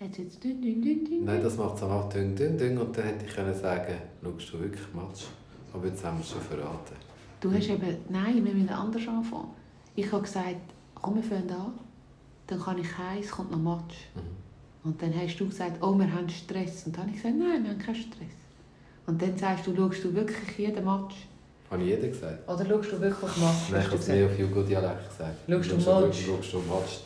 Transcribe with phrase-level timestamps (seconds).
[0.00, 1.24] Hat jetzt dünn, dünn, dünn, dünn?
[1.24, 2.78] Nein, das macht es einfach dünn, dünn, dünn.
[2.78, 5.24] Und dann hätte ich können sagen, schaust du wirklich Matsch?
[5.72, 6.94] Aber jetzt haben wir es schon verraten.
[7.40, 9.50] Du hast eben, nein, wir müssen anders anfangen.
[9.96, 10.54] Ich habe gesagt,
[10.94, 11.72] komm, wir fangen an.
[12.46, 13.96] Dann kann ich heim, es kommt noch Match.
[14.14, 14.88] Mhm.
[14.88, 16.86] Und dann hast du gesagt, oh, wir haben Stress.
[16.86, 18.38] Und dann habe ich gesagt, nein, wir haben keinen Stress.
[19.08, 21.26] Und dann sagst du, schaust du wirklich jeden Match?
[21.72, 22.48] Habe ich jeder gesagt?
[22.48, 23.70] Oder schaust du wirklich Match?
[23.72, 25.38] Nein, ich habe es mehr auf Jugo-Dialekt gesagt.
[25.48, 26.24] Schaust du Matsch?
[26.24, 27.00] Schaust du Matsch?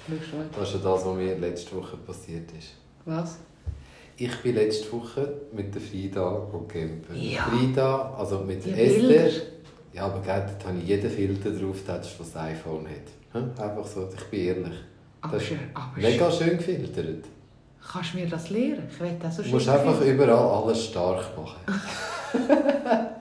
[0.55, 2.82] Das ist ja das, was mir letzte Woche passiert ist.
[3.05, 3.39] Was?
[4.17, 7.01] Ich bin letzte Woche mit der Frida campen.
[7.15, 7.43] Ja.
[7.43, 9.01] Frida, also mit Die Esther.
[9.09, 9.31] Bilder.
[9.95, 13.09] Ja, aber gell, dort habe ich jeden Filter drauf, das was das iPhone hat.
[13.33, 13.51] Hm?
[13.63, 14.79] Einfach so, ich bin ehrlich.
[15.21, 17.25] Aber, Das- schön, aber Mega schön gefiltert.
[17.93, 18.85] kannst du mir das lehren?
[18.91, 20.15] Ich will das so Du schön musst einfach finden.
[20.15, 21.61] überall alles stark machen.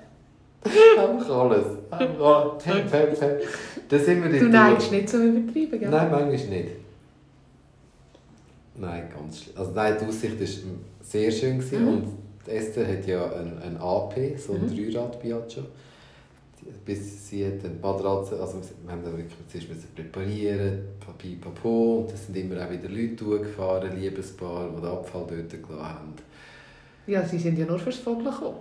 [0.98, 1.66] einfach alles.
[1.90, 2.66] Einfach alles.
[2.66, 3.44] Hep, hep, hep.
[3.90, 5.90] Da sind wir Du dort neigst nicht so übertrieben, gell?
[5.90, 6.70] Nein, manchmal nicht.
[8.82, 9.58] Nein, ganz schlimm.
[9.58, 10.48] Also nein, die Aussicht war
[11.02, 11.60] sehr schön.
[11.60, 11.88] gewesen Mhm.
[11.94, 12.08] Und
[12.48, 14.76] Esther hat ja ein, ein AP, so ein Mhm.
[14.76, 15.64] Dreirad-Piaggio.
[16.60, 21.36] Die- Bis sie hat eine Matratze, also wir haben dann wirklich zuerst müssen präparieren, Papi,
[21.36, 25.84] Papo, und es sind immer auch wieder Leute durchgefahren, Liebespaar, die den Abfall dort gelassen
[25.84, 26.14] haben.
[27.08, 28.58] Ja, sie sind ja nur fürs Vogeln gekommen.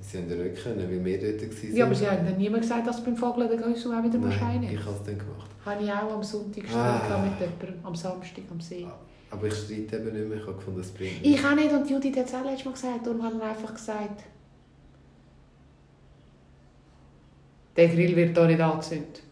[0.00, 1.76] Sie haben ja nicht können, weil wir dort waren.
[1.76, 4.18] Ja, aber sie haben dann niemand gesagt, dass du beim Vogeln den Gäusel auch wieder
[4.18, 5.50] musst Nein, reinnehmen ich habe es dann gemacht.
[5.64, 6.98] Habe ich auch am Sonntag Ah.
[6.98, 8.86] gestellt mit jemandem, am Samstag am See.
[9.34, 11.90] Aber ich streite eben nicht mehr, ich habe gefunden, es bringt Ich auch nicht und
[11.90, 14.22] Judith hat es auch letztes Mal gesagt, darum haben wir einfach gesagt,
[17.76, 19.22] der Grill wird hier nicht angezündet.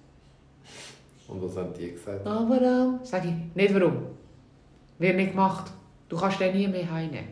[1.29, 2.27] Und was haben die gesagt?
[2.27, 2.99] Ah, warum?
[3.05, 4.07] Sag ich, nicht warum.
[4.99, 5.73] Wird nicht gemacht.
[6.09, 7.29] Du kannst den nie mehr heimnehmen.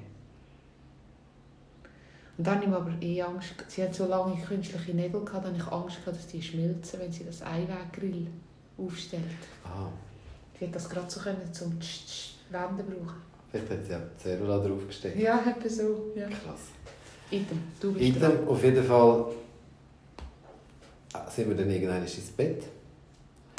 [2.38, 5.44] Und dann habe ich mir aber eh Angst, sie hat so lange künstliche Nägel gehabt,
[5.44, 8.28] dann habe ich Angst gehabt, dass die schmilzen, wenn sie das Einweggrill
[8.78, 9.24] aufstellt.
[9.64, 9.88] Ah,
[10.58, 13.16] Sie hat das gerade so können zum Tsch- Wenden brauchen.
[13.50, 15.18] vielleicht hat sie auch die Cellula draufgesteckt.
[15.18, 16.12] Ja, etwa so.
[16.14, 16.26] Ja.
[16.28, 16.68] Krass.
[17.30, 18.32] Item, du bist dran.
[18.32, 19.26] Item, auf jeden Fall
[21.28, 22.62] sind wir dann irgendwann ins Bett.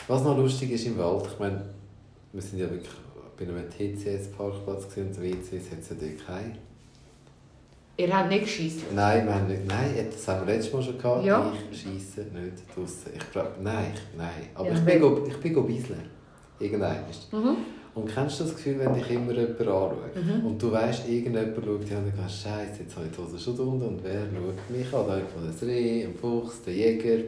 [0.07, 1.63] Was noch lustig ist im Wald, ich meine,
[2.33, 2.89] wir sind ja wirklich
[3.38, 6.55] bei einem TCS-Parkplatz und WCs hat es ja dort keine.
[7.97, 8.83] Ihr habt nicht geschissen.
[8.95, 11.25] Nein, wir haben nicht, nein, das haben wir letztes Mal schon gehabt.
[11.25, 11.51] Ja.
[11.71, 13.11] Ich scheisse nicht draussen.
[13.16, 14.29] Ich bra- nein, ich, nein.
[14.55, 16.01] Aber Ja, ich, bin go, ich bin go bisseln.
[16.59, 16.97] Irgendwann.
[17.31, 17.57] Mhm.
[17.94, 20.16] Und kennst du das Gefühl, wenn dich immer jemand anschaut?
[20.16, 20.46] Mhm.
[20.46, 23.38] Und du weißt, irgendjemand schaut dich an und denkst, Scheiße, jetzt habe ich die Hose
[23.38, 25.07] schon unten und wer schaut mich an?
[25.07, 27.24] Da habe ich von das Reh, ein Fuchs, der Jäger.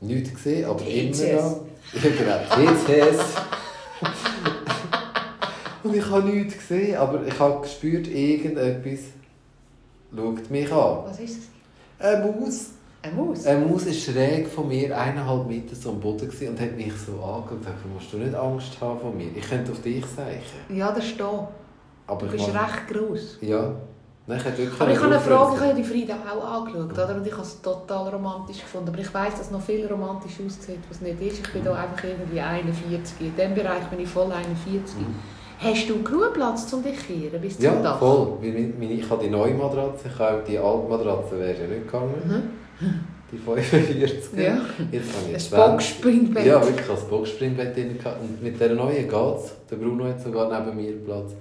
[0.00, 1.66] Nichts gesehen, aber immer noch.
[1.92, 3.20] Ja, genau, TCS.
[5.82, 9.00] und ich habe nichts gesehen, aber ich habe gespürt, irgendetwas
[10.14, 10.98] schaut mich an.
[11.04, 11.38] Was ist
[11.98, 12.14] das?
[12.14, 12.70] Eine Maus.
[13.02, 13.44] Eine Maus?
[13.46, 17.12] Eine Maus war schräg von mir, eineinhalb Meter so am Boden und hat mich so
[17.22, 19.28] angeschaut und gesagt, musst du nicht Angst haben von mir.
[19.34, 20.76] Ich könnte auf dich zeichnen.
[20.78, 21.48] Ja, das ist da.
[22.06, 23.38] Aber Du bist mach- recht gross.
[23.40, 23.72] Ja.
[24.24, 27.16] Nein, ich wirklich Aber ich habe eine Frage, ich habe die Frieda auch angeschaut, oder?
[27.16, 28.88] Und ich habe es total romantisch gefunden.
[28.90, 31.40] Aber ich weiss, dass es noch viel romantisch aussieht, was nicht ist.
[31.44, 33.14] Ich bin da einfach irgendwie 41.
[33.20, 34.96] In diesem Bereich bin ich voll 41.
[34.96, 35.06] Mhm.
[35.58, 37.98] Hast du genug Platz, um dich zu kehren bis zum Ja, Dach?
[37.98, 38.38] voll.
[38.40, 41.86] Meine- meine- Ich habe die neue Matratze, ich habe die alte Matratze wäre ja nicht
[41.86, 42.61] gegangen.
[43.32, 44.32] Die 45.
[44.32, 44.38] Mhm.
[44.38, 44.60] Ja.
[44.90, 45.50] Jetzt habe ich Ein 20.
[45.50, 46.46] Boxspringbett.
[46.46, 47.98] Ja, wirklich als Boxspringbett drin.
[48.20, 49.54] Und mit der neuen geht es.
[49.70, 51.32] Der Bruno hat sogar neben mir Platz.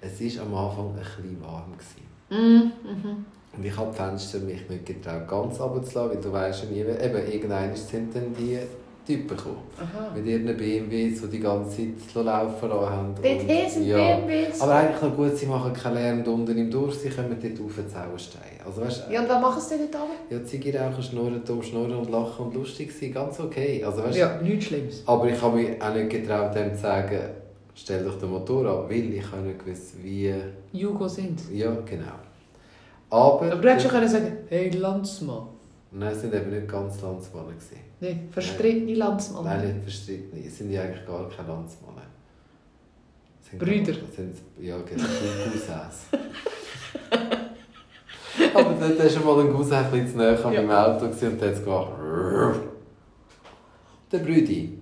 [0.00, 1.72] Es war am Anfang ein bisschen warm.
[1.72, 2.06] Gewesen.
[2.30, 2.72] Mhm.
[2.90, 3.24] Mhm.
[3.56, 7.74] Und ich habe die Fenster mich nicht getraut, ganz runterzulassen, weil du weißt eben, irgendwann
[7.74, 8.58] sind dann die
[9.06, 9.58] Typen gekommen.
[9.78, 10.12] Aha.
[10.14, 13.14] Mit ihren BMWs, die die ganze Zeit laufen haben.
[13.22, 14.16] Dort sind ja.
[14.16, 14.60] BMWs.
[14.60, 17.78] Aber eigentlich noch gut, sie machen keinen Lärm unten im Dorf, sie kommen dort rauf
[17.78, 18.42] ins Auenstein.
[18.64, 20.12] Also weißt, Ja, und was machen sie denn oben?
[20.28, 23.82] ja, Ziege rauchen, schnurren, dumm schnurren und lachen und lustig sein, ganz okay.
[23.84, 25.02] Also, weißt, Ja, nichts Schlimmes.
[25.06, 27.20] Aber ich habe mich auch nicht getraut, dem zu sagen,
[27.74, 30.34] stell doch den Motor ab, weil ich habe nicht gewusst, wie...
[30.72, 31.40] Jugo sind.
[31.52, 32.06] Ja, genau.
[33.10, 33.52] Aber...
[33.52, 35.42] Aber du hättest schon können sagen, hey Landsmann.
[35.92, 37.46] Nein, es waren eben nicht ganz Landsmänner.
[37.50, 37.85] gewesen.
[38.00, 39.44] Nein, verstrittene Landsmann.
[39.44, 40.38] Nein, nicht verstritten.
[40.46, 42.02] Es sind ja eigentlich gar keine Landsmänner.
[43.58, 43.92] Brüder.
[43.92, 46.06] gar- Sind, ja, genau, Cousins.
[48.54, 50.62] Aber dort war schon mal ein Cousin ein bisschen zu nahe an Ja.
[50.62, 51.92] meinem Auto und der hat es gemacht.
[54.12, 54.78] Der Brüdi.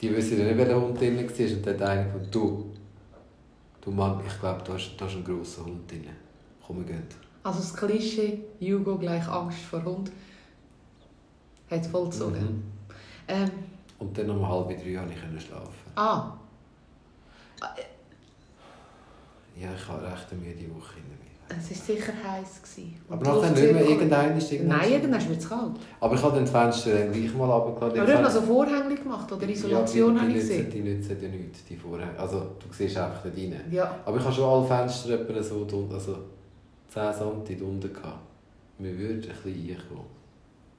[0.00, 1.22] Die wissen ja nicht, welcher Hund drin war.
[1.24, 2.66] Und der hat einer gesagt, du,
[3.80, 6.04] du Mann, ich glaube, da ist, da ist ein grosser Hund drin.
[6.66, 7.02] Komm, wir gehen.
[7.42, 10.10] Also das Klischee, Jugo gleich Angst vor Hund,
[11.70, 12.40] hat vollzogen.
[12.42, 12.62] Mhm.
[13.28, 13.50] Ähm,
[13.98, 15.72] Und dann um halb drei konnte ich schlafen.
[15.96, 16.32] ah,
[19.58, 21.26] Ja, ich habe recht eine müde Woche hinter mir.
[21.48, 22.62] Es war sicher heiß.
[22.62, 23.00] Gewesen.
[23.08, 24.78] Und Aber nachher die nicht mehr, irgendein ist irgendwann...
[24.78, 25.72] Nein, irgendwann wird es kalt.
[26.00, 28.00] Aber ich habe dann die Fenster dann gleich mal runtergeladen.
[28.00, 30.70] Aber du hast so Vorhänge gemacht oder Isolation ja, die, die, nützen, gesehen.
[30.70, 32.18] die nützen ja nichts, die Vorhänge.
[32.18, 33.64] Also du siehst einfach nicht rein.
[33.70, 33.96] Ja.
[34.04, 36.18] Aber ich habe schon alle Fenster etwa so also
[36.92, 38.18] 10 cm drunter gehabt.
[38.78, 40.15] Wir würden ein bisschen reinkommen.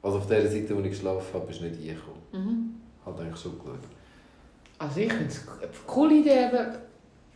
[0.02, 2.22] Also auf der Seite, wo ich geschlafen habe, ist nicht reingekommen.
[2.32, 2.76] Mhm.
[3.06, 3.80] Hat eigentlich schon geschaut.
[4.80, 6.76] Also ich finde es eine coole Idee, eben,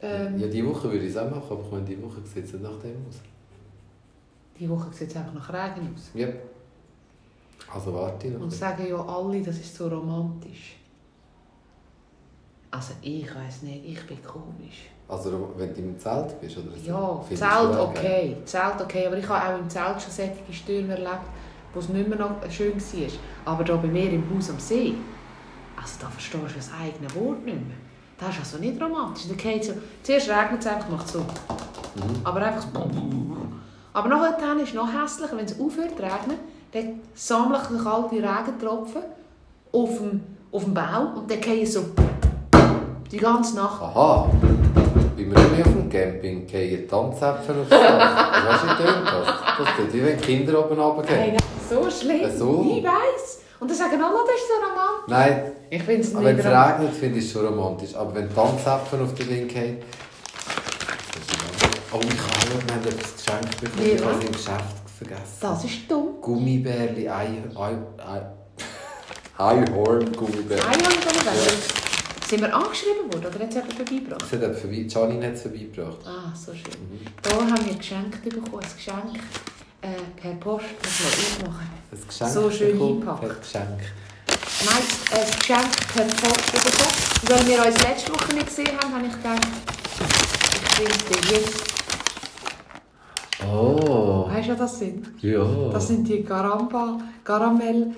[0.02, 2.46] ähm, Ja, diese Woche würde ich es auch machen, aber ich meine, diese Woche sieht
[2.46, 3.20] es nach dem aus.
[4.60, 6.12] die Woche sieht es einfach nach Regen aus.
[6.14, 6.28] Ja.
[7.74, 8.42] Also warte noch.
[8.42, 10.76] Und sagen ja alle, das ist so romantisch.
[12.70, 14.90] Also ich weiß nicht, ich bin komisch.
[15.08, 16.88] Also wenn du im Zelt bist, oder so?
[16.88, 20.94] Ja, Findest Zelt okay, Zelt okay, aber ich habe auch im Zelt schon solche Stürme
[20.94, 21.28] erlebt,
[21.74, 23.10] wo es nicht mehr noch schön war.
[23.46, 24.96] Aber da bei mir im Haus am See,
[25.76, 27.78] also da verstehst du das eigene Wort nicht mehr.
[28.18, 29.28] Das ist also nicht romantisch.
[29.28, 29.74] Da geht so,
[30.04, 31.20] zuerst regnet es einfach, macht so.
[31.20, 31.26] Mhm.
[32.24, 32.90] Aber einfach so.
[33.94, 36.38] Aber nachher dann ist es noch hässlicher, wenn es aufhört zu regnen,
[36.72, 39.02] dann sammeln sich kalte Regentropfen
[39.74, 40.22] auf dem,
[40.52, 41.86] auf dem Bau und dann gehen so
[43.12, 43.82] die ganze Nacht.
[43.82, 44.30] Aha!
[45.18, 48.48] Bei mir auf dem Camping gehen Tanzäpfel aufs Dach.
[48.48, 49.41] Weißt du, wie das?
[49.64, 51.20] Das tut wie wenn Kinder oben runtergehen.
[51.20, 51.38] nein,
[51.70, 52.38] so schlimm.
[52.38, 52.66] So?
[52.78, 53.42] Ich weiss.
[53.60, 55.08] Und dann sagen alle, das ist so romantisch.
[55.08, 57.96] Nein, Ich finde es aber wenn nicht es regnet, finde ich es schon romantisch.
[57.96, 59.78] Aber wenn Tanzäpfel auf den Ding gehen...
[61.94, 63.88] Oh, ich habe haben etwas geschenkt bekommen.
[63.88, 63.94] Ja.
[63.94, 65.38] Ich habe es im Geschäft vergessen.
[65.42, 66.22] Das ist dumm.
[66.22, 67.28] Gummibärli, Ei...
[67.56, 67.76] Ei...
[67.98, 68.22] Ei...
[69.38, 70.62] Einhorn Gummibärli.
[72.32, 74.22] Sind wir angeschrieben worden oder hat es jemand vorbeigebracht?
[74.22, 74.86] Das hat jemand vorbei...
[74.88, 75.98] Janine hat es vorbeigebracht.
[76.06, 76.72] Ah, so schön.
[76.80, 77.06] Mhm.
[77.22, 78.64] Da haben wir geschenkt bekommen.
[78.64, 79.20] Ein Geschenk
[79.82, 80.66] äh, per Post.
[80.82, 81.68] Das muss ich machen.
[81.92, 83.24] Ein Geschenk So schön eingepackt.
[83.26, 83.80] Ein Geschenk.
[84.64, 86.96] Nein, ein Geschenk per Post bekommen.
[87.22, 89.48] Und weil wir uns letzte Woche nicht gesehen haben, habe ich gedacht,
[90.54, 91.64] ich bringe dir jetzt.
[93.46, 94.30] Oh!
[94.30, 95.22] Weißt du, was das sind?
[95.22, 95.44] Ja.
[95.74, 97.94] Das sind die Garamba, Karamell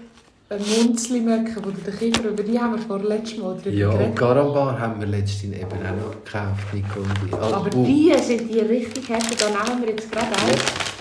[0.56, 4.16] äh, Munzli-Möcke, die den Kindern, über die haben wir vor letztem Mal drüber Ja, und.
[4.16, 7.34] Garambar haben wir letztens eben auch noch gekauft, Nico und ich.
[7.34, 10.54] Also, Aber uh, die sind die richtig heftig, da nehmen wir jetzt gerade Ja.
[10.54, 10.92] auf.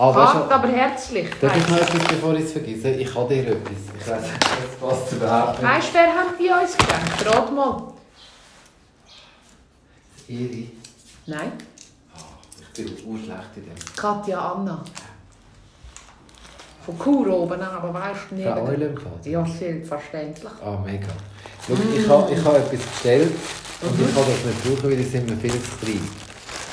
[0.00, 1.26] Ah, weißt Hart, aber herzlich.
[1.40, 2.90] darf ich Weißt noch etwas, bevor ich es vergesse?
[2.90, 3.72] Ich habe dir etwas.
[4.00, 4.46] Ich weiß nicht,
[4.80, 5.88] was passt überhaupt nicht.
[5.88, 7.26] du, wer haben die uns geschenkt?
[7.26, 7.92] Rat mal.
[10.28, 10.70] Iri.
[11.26, 11.52] Nein,
[12.76, 13.74] Ich bin urschlecht in dem.
[13.96, 14.84] Katja Anna.
[16.88, 18.48] Von Chur oben, aber weißt du nicht.
[18.48, 19.26] Frau Eulenpfad.
[19.26, 20.52] Ja, selbstverständlich.
[20.64, 21.08] Ah, mega.
[21.66, 23.32] Schau, ich habe ich habe etwas bestellt
[23.82, 26.08] und ich kann das nicht brauchen, weil die sind mir viel zu klein.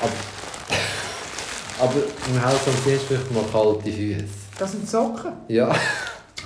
[0.00, 4.24] Aber, aber im Haus am See vielleicht mal kalte Füße.
[4.58, 5.32] Das sind Socken.
[5.48, 5.74] Ja,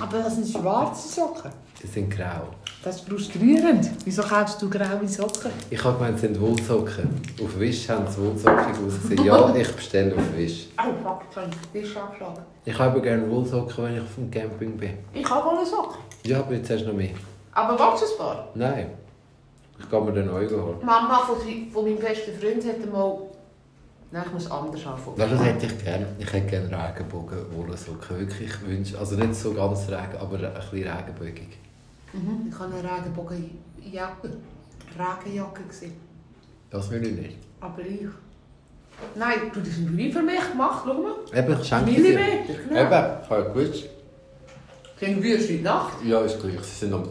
[0.00, 1.50] Aber das sind schwarze Socken.
[1.80, 2.48] die sind grau.
[2.82, 3.90] Das ist frustrierend.
[4.06, 5.50] Wieso kaufst du graue Socken?
[5.68, 7.10] Ich habe gemeint, es sind Wollsocken.
[7.42, 9.22] Auf Wish haben sie wollsockig ausgesehen.
[9.22, 10.68] Ja, ich bestelle auf Wish.
[10.78, 12.42] Oh, fuck, jetzt habe ich den Tisch angeschlagen.
[12.64, 14.94] Ich habe gerne Wollsocken, wenn ich auf dem Camping bin.
[15.12, 15.98] Ich habe wohl eine Socke.
[16.24, 17.10] Ja, aber jetzt hast du noch mehr.
[17.52, 18.48] Aber wachsensbar.
[18.54, 18.86] Nein.
[19.78, 20.76] Ich kann mir den neu holen.
[20.80, 21.36] Die Mama von,
[21.70, 23.18] von meinem besten Freund hat mal...
[24.10, 25.18] Nein, ich muss anders anfangen.
[25.18, 26.06] Ja, das hätte ich gerne.
[26.18, 28.20] Ich hätte gerne Regenbogen, Wollsocken.
[28.20, 31.58] Wirklich, ich wünsche, also nicht so ganz Regen, aber ein bisschen regenbögig.
[32.12, 32.46] Mhm.
[32.50, 34.30] Ich habe eine Regenbogenjacke.
[34.98, 35.94] Regenjacke gesehen.
[36.70, 37.36] Das will ich nicht.
[37.60, 38.06] Aber ich...
[39.14, 41.14] Nein, du das sind nie für mich gemacht, schau mal.
[41.34, 42.00] Eben, ich schenke dir.
[42.00, 43.20] Millimeter, Eben, genau.
[43.22, 43.84] ich habe gewusst.
[44.98, 46.04] Sind wir in der Nacht?
[46.04, 46.60] Ja, ist gleich.
[46.60, 47.08] Sie sind am,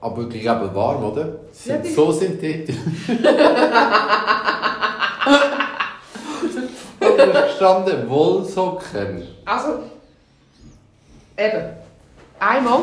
[0.00, 1.36] aber die eben warm, oder?
[1.52, 2.20] Sie Ja, sind die- so ist
[7.48, 9.22] gestanden Wollsocken.
[9.44, 9.68] Also...
[11.36, 11.62] Eben.
[12.40, 12.80] Einmal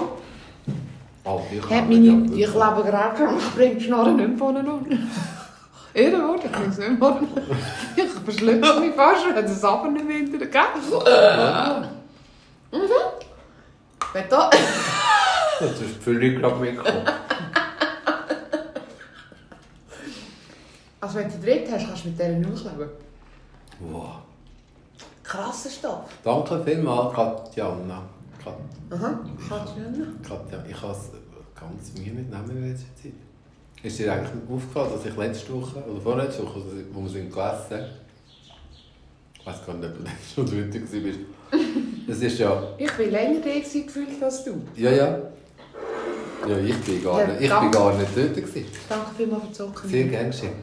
[1.25, 2.25] Oh, ich hat habe meine...
[2.25, 5.09] Ich lebe gerade schon, ich bringe die Schnorren nicht vorne an.
[5.93, 7.19] Ihr Wort, ich es nicht mehr
[7.95, 10.79] Ich verschlüpfe mich fast, wenn es aber nicht mehr hinter der Kette
[14.13, 14.49] Wenn da...
[15.59, 17.05] Das ist völlig gerade mitgekommen.
[20.99, 22.89] Also wenn du die dritte hast, kannst du mit nicht ausleben.
[23.79, 24.17] Wow.
[25.23, 26.03] Krasser Stoff.
[26.23, 28.03] Danke vielmals, Katjana.
[28.45, 28.57] Kat
[28.91, 29.19] Aha,
[29.89, 30.23] nicht.
[30.29, 31.09] Katja, ich habe es
[31.59, 33.13] ganz Mühe mit Namen in letzter Zeit.
[33.83, 36.61] Ist dir eigentlich aufgefallen, dass ich letzte Woche oder vorletzte Woche,
[36.93, 37.85] wo wir sind gegessen
[39.39, 41.19] ich weiß gar nicht, ob du schon dort warst.
[42.07, 42.63] Es ist ja.
[42.79, 44.61] Ich bin länger da gefühlt als du.
[44.75, 45.19] Ja, ja.
[46.47, 47.77] Ja, ich bin gar Ja, nicht, ich bin danke.
[47.77, 48.35] gar nicht dort.
[48.35, 48.65] Gewesen.
[48.89, 49.89] Danke vielmals für die Socken.
[49.89, 50.53] Sehr gern geschehen.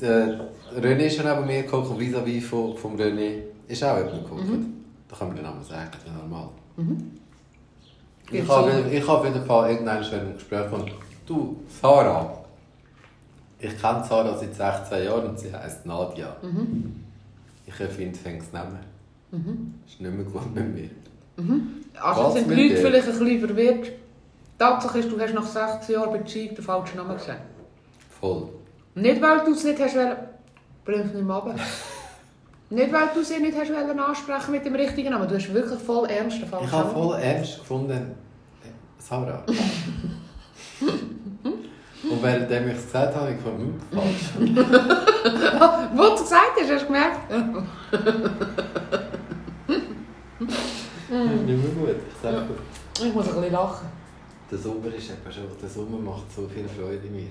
[0.00, 4.44] Äh, René ist schon neben mir und vis-à-vis von, vom René ist auch jemand geguckt.
[4.48, 4.79] Da
[5.18, 6.48] kann man den Namen sagen, das ist normal.
[8.30, 10.92] Ich Jetzt habe, ich habe auf jeden Fall irgendein schönes Gespräch und
[11.26, 12.38] du, Sarah.
[13.58, 16.36] Ich kenne Sarah seit 16 Jahren und sie heißt Nadia.
[17.66, 18.78] Ich finde, fängt es nehmen.
[19.32, 19.74] Mhm.
[19.86, 20.90] Ist nicht mehr gut mit mir.
[22.00, 22.76] Also Was sind die Leute dir?
[22.76, 23.92] vielleicht ein bisschen verwirrt.
[24.58, 27.40] Tatsache ist, du hast nach 16 Jahren Beziehung den falschen Namen gesagt.
[28.20, 28.48] Voll.
[28.94, 30.16] Nicht, weil du es nicht hast wollen...
[30.84, 31.62] Bring's nicht mehr runter.
[32.70, 35.28] Nicht, weil du sie nicht hast wollen ansprechen mit dem richtigen Namen.
[35.28, 38.14] Du hast wirklich voll ernst falschen Ich habe voll ernst gefunden,
[38.62, 39.42] äh, Sarah.
[42.02, 44.30] Und währenddem ich es gesagt habe, habe ich gefunden, hm, falsch.
[45.94, 47.30] Wo du gesagt hast, hast du gemerkt?
[51.10, 53.06] Nicht mehr gut, ich sage dir.
[53.06, 53.88] Ich muss ein bisschen lachen.
[54.50, 57.30] Der Sommer ist eben schon, der Sommer macht so viel Freude in mir.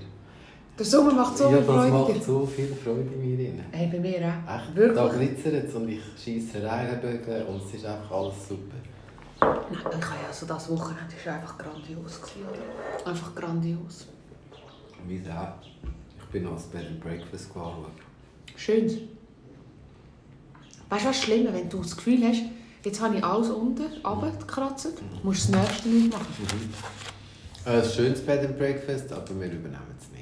[0.80, 1.90] Der Sommer macht so ja, viel das Freude.
[1.92, 3.64] macht so viel Freude in mir.
[3.70, 4.56] Hey, bei mir auch.
[4.56, 4.96] Echt, Wirklich?
[4.96, 8.76] da glitzert es und ich scheisse Regenbögen und es ist einfach alles super.
[9.42, 9.94] Nein, ich habe
[10.26, 12.46] ja so das Wochenende ist einfach grandios gewesen?
[13.04, 14.06] Einfach grandios.
[15.06, 15.52] Wie auch.
[16.18, 17.84] Ich bin das Bed and Breakfast anschauen.
[18.56, 18.86] Schön.
[20.88, 22.40] Weißt du, was schlimmer, wenn du das Gefühl hast,
[22.86, 26.26] jetzt habe ich alles unten, runtergekratzt, musst du das nächste nicht machen.
[27.66, 30.19] Äh, Ein schönes Bed and Breakfast, aber wir übernehmen es nicht.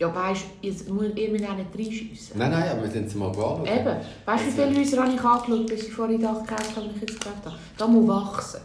[0.00, 2.38] Ja, weißt du, muss ich mir auch nicht reinschiessen.
[2.38, 3.66] Nein, nein, aber wir sind es mal anschauen.
[3.66, 3.96] Eben.
[4.24, 7.00] Weißt du, wie viele Häuser habe ich angeschaut, bis ich vorhin da gekauft habe, ich
[7.02, 7.56] jetzt gekauft habe?
[7.76, 8.60] Da muss wachsen.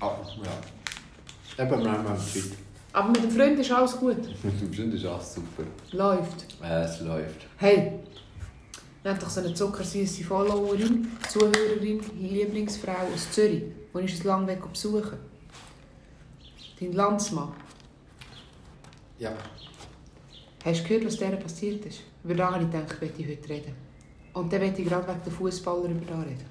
[0.00, 0.10] Ah,
[0.42, 1.64] ja.
[1.64, 2.42] Eben, wir haben Zeit.
[2.92, 4.16] Aber mit dem Freund ist alles gut.
[4.42, 5.62] Mit dem Freund ist alles super.
[5.92, 6.44] Läuft.
[6.60, 7.46] Äh, es läuft.
[7.56, 7.92] Hey,
[9.04, 13.62] wir haben doch so eine zuckersüße Followerin, Zuhörerin, Lieblingsfrau aus Zürich,
[13.94, 15.18] die ist es lange weg besuchen.
[16.80, 17.52] Dein Landsmann.
[19.20, 19.32] Ja.
[20.64, 22.00] Hast du gehört, was dieser passiert ist?
[22.24, 23.72] Über das habe ich gedacht, möchte ich heute reden.
[24.32, 26.44] Und dann möchte ich gerade wegen den Fußballer über das reden.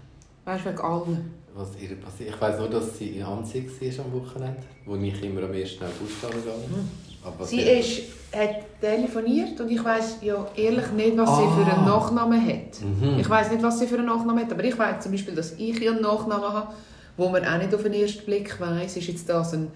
[0.45, 1.33] Weißt du, wegen allen.
[1.55, 2.29] Was ihr passiert?
[2.29, 5.77] Ich weiss nur, dass sie in Anzig war am Wochenende, wo ich immer am 1.
[5.81, 6.89] August gegangen
[7.37, 8.01] was Sie ist,
[8.35, 11.97] hat telefoniert und ich weiss ja ehrlich nicht, was sie für einen Ah.
[11.97, 12.81] Nachnamen hat.
[12.81, 13.17] Mhm.
[13.19, 15.53] Ich weiss nicht, was sie für einen Nachnamen hat, aber ich weiss zum Beispiel, dass
[15.57, 16.73] ich einen Nachnamen habe,
[17.15, 19.69] wo man auch nicht auf den ersten Blick weiss, ist jetzt das ein,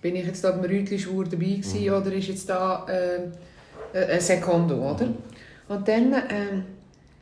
[0.00, 1.92] bin ich jetzt da beim Rütli-Schwur dabei gewesen, Mhm.
[1.92, 3.28] oder ist jetzt da äh,
[3.92, 5.06] ein Sekondo, oder?
[5.06, 5.14] Mhm.
[5.68, 6.64] Und dann ähm,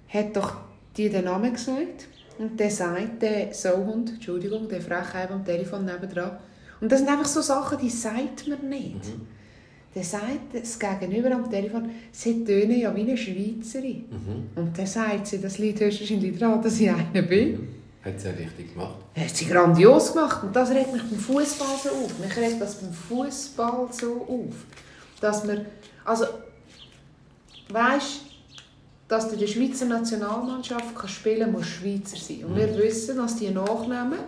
[0.09, 0.57] hat doch
[0.97, 2.09] die den Namen gesagt
[2.39, 6.39] und der sagt, der Sauhund, Entschuldigung, der Frechheim am Telefon nebendran.
[6.81, 8.95] Und das sind einfach so Sachen, die sagt man nicht.
[8.95, 9.27] Mhm.
[9.95, 14.05] Der sagt das Gegenüber am Telefon, sie tönen ja wie eine Schweizerin.
[14.11, 14.51] Mhm.
[14.63, 17.69] Und dann sagt sie, das liegt höchstwahrscheinlich daran, dass ich eine bin.
[18.05, 18.97] Hat sie richtig gemacht.
[19.17, 20.45] Hat sie grandios gemacht.
[20.45, 22.19] Und das regt mich beim Fußball so auf.
[22.21, 24.55] Mich regt das beim Fußball so auf.
[25.21, 25.67] Dass man,
[26.05, 26.27] also,
[27.71, 28.29] weißt
[29.09, 32.45] dass du in der Schweizer Nationalmannschaft kannst spielen musst Schweizer sein.
[32.45, 34.19] Und wir wissen, dass die Nachnamen,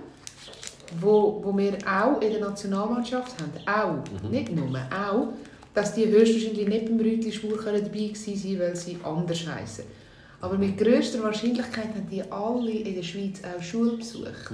[0.99, 5.35] wo, wo wir auch in der Nationalmannschaft haben, auch, nicht nur, auch,
[5.75, 9.85] dass die höchstwahrscheinlich nicht beim Rütli Schwur dabei sein weil sie anders heißen.
[10.41, 14.51] Aber mit grösster Wahrscheinlichkeit haben die alle in der Schweiz auch Schulbesuch.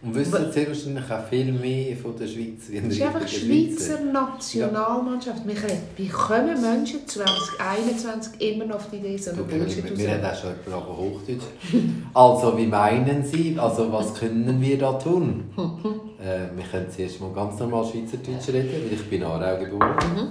[0.00, 5.42] Und wissen sehr wahrscheinlich auch viel mehr von der Schweiz Das ist einfach Schweizer Nationalmannschaft.
[5.44, 10.22] Redet, wie kommen Menschen 2021 immer noch auf die Idee, so eine Bullshit mir hat
[10.22, 10.24] rauszuholen?
[10.24, 11.42] auch schon jemand aber Hochdeutsch.
[12.14, 13.58] Also, wie meinen Sie?
[13.58, 15.44] Also, was können wir da tun?
[15.56, 19.96] äh, wir können zuerst mal ganz normal Schweizerdeutsch reden, weil ich bin in Aarau geboren.
[20.14, 20.28] Mhm.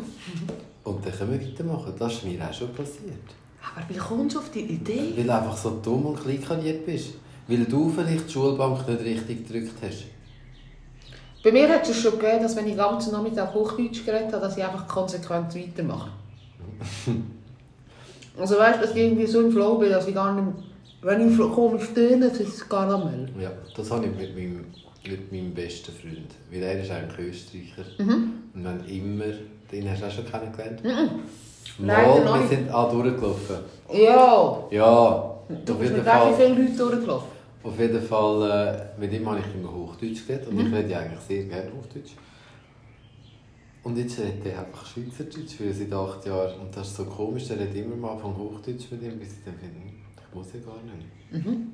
[0.85, 1.93] Und dann können wir weitermachen.
[1.99, 3.35] Das ist mir auch schon passiert.
[3.75, 5.11] Aber wie kommst du auf die Idee?
[5.17, 7.15] Weil du einfach so dumm und kleinkariert bist.
[7.47, 10.05] Weil du vielleicht die Schulbank nicht richtig gedrückt hast.
[11.43, 14.41] Bei mir hat es schon gegeben, dass wenn ich den ganzen Nachmittag Hochdeutsch geredet habe,
[14.41, 16.11] dass ich einfach konsequent weitermache.
[18.39, 20.47] also weißt du, dass ich irgendwie so im Flow bin, dass ich gar nicht
[21.01, 23.29] wenn ich komisch töne, das ist Karamell.
[23.39, 24.65] Ja, das habe ich mit meinem,
[25.07, 26.31] mit meinem besten Freund.
[26.51, 27.85] Weil er ist eigentlich Österreicher.
[27.99, 28.33] Mhm.
[28.55, 29.25] Und haben immer...
[29.71, 30.83] Den hast du auch schon kennengelernt?
[30.83, 32.49] Noch Mal, wir nicht.
[32.49, 33.57] sind auch durchgelaufen.
[33.93, 34.63] Ja!
[34.71, 35.33] Ja,
[35.65, 37.36] Du bist mit wie vielen Leuten durchgelaufen?
[37.67, 40.67] Auf jeden Fall, äh, mit ihm habe ich immer Hochdeutsch geredet und Mhm.
[40.67, 42.11] ich rede ja eigentlich sehr gerne Hochdeutsch.
[43.83, 46.59] Und jetzt redet er einfach Schweizerdeutsch, weil seit acht Jahren.
[46.61, 49.43] Und das ist so komisch, er redet immer mal von Hochdeutsch mit ihm, bis ich
[49.45, 49.91] dann finde, hm,
[50.29, 51.45] ich muss ja gar nicht.
[51.45, 51.73] Mhm.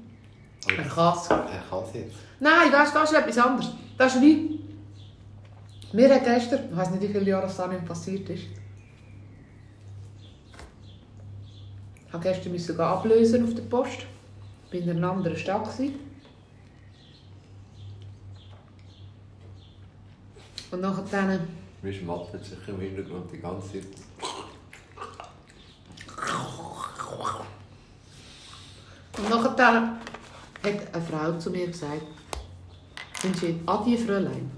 [0.66, 1.28] Aber Er kann es.
[1.30, 2.16] er kann es jetzt.
[2.40, 3.72] Nein, weißt das ist etwas anderes.
[3.98, 4.60] Das ist wie...
[5.92, 8.44] Mir hat gestern, ich weiß nicht, wie viele Jahre das da nicht passiert ist,
[12.08, 14.06] ich musste gestern ablösen auf der Post.
[14.74, 15.70] War in einer anderen Stadt.
[20.72, 21.48] Und nachher dann...
[21.84, 23.88] Mir schmattert sich im Hintergrund die ganze Zeit.
[29.18, 30.00] Und nachher dann
[30.64, 32.02] hat eine Frau zu mir gesagt,
[33.22, 34.50] sind Sie Adi Fräulein?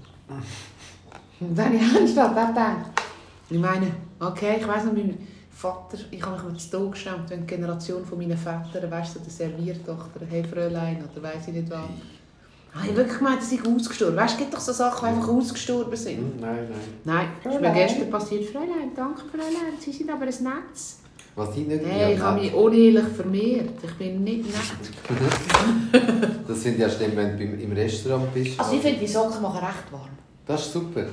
[1.40, 3.02] Und dann habe ich auch gedacht.
[3.50, 7.30] Ich meine, okay, ich weiß noch, mein Vater, ich habe mich mit zu Tod gestemmt,
[7.30, 11.54] wenn die Generation von meinen Vätern, weißt du, der Serviertochter, hey Fräulein oder weiss ich
[11.54, 11.78] nicht was.
[11.78, 15.08] Ah, ich habe wirklich gemeint, dass ich ausgestorben Weißt du, es gibt doch so Sachen,
[15.08, 16.18] die einfach ausgestorben sind.
[16.18, 16.78] Hm, Nein, nein.
[17.04, 18.44] Nein, das ist mir gestern passiert.
[18.50, 20.98] Fräulein, danke Fräulein, Sie sind aber ein Netz.
[21.34, 22.60] Was ich nicht Hey, ich habe mich nett.
[22.60, 23.70] unehelich vermehrt.
[23.82, 24.52] Ich bin nicht nett.
[26.48, 28.60] Das finde ich ja schlimm, wenn du im Restaurant bist.
[28.60, 30.10] Also ich finde, die Socken machen recht warm.
[30.46, 31.06] Das ist super.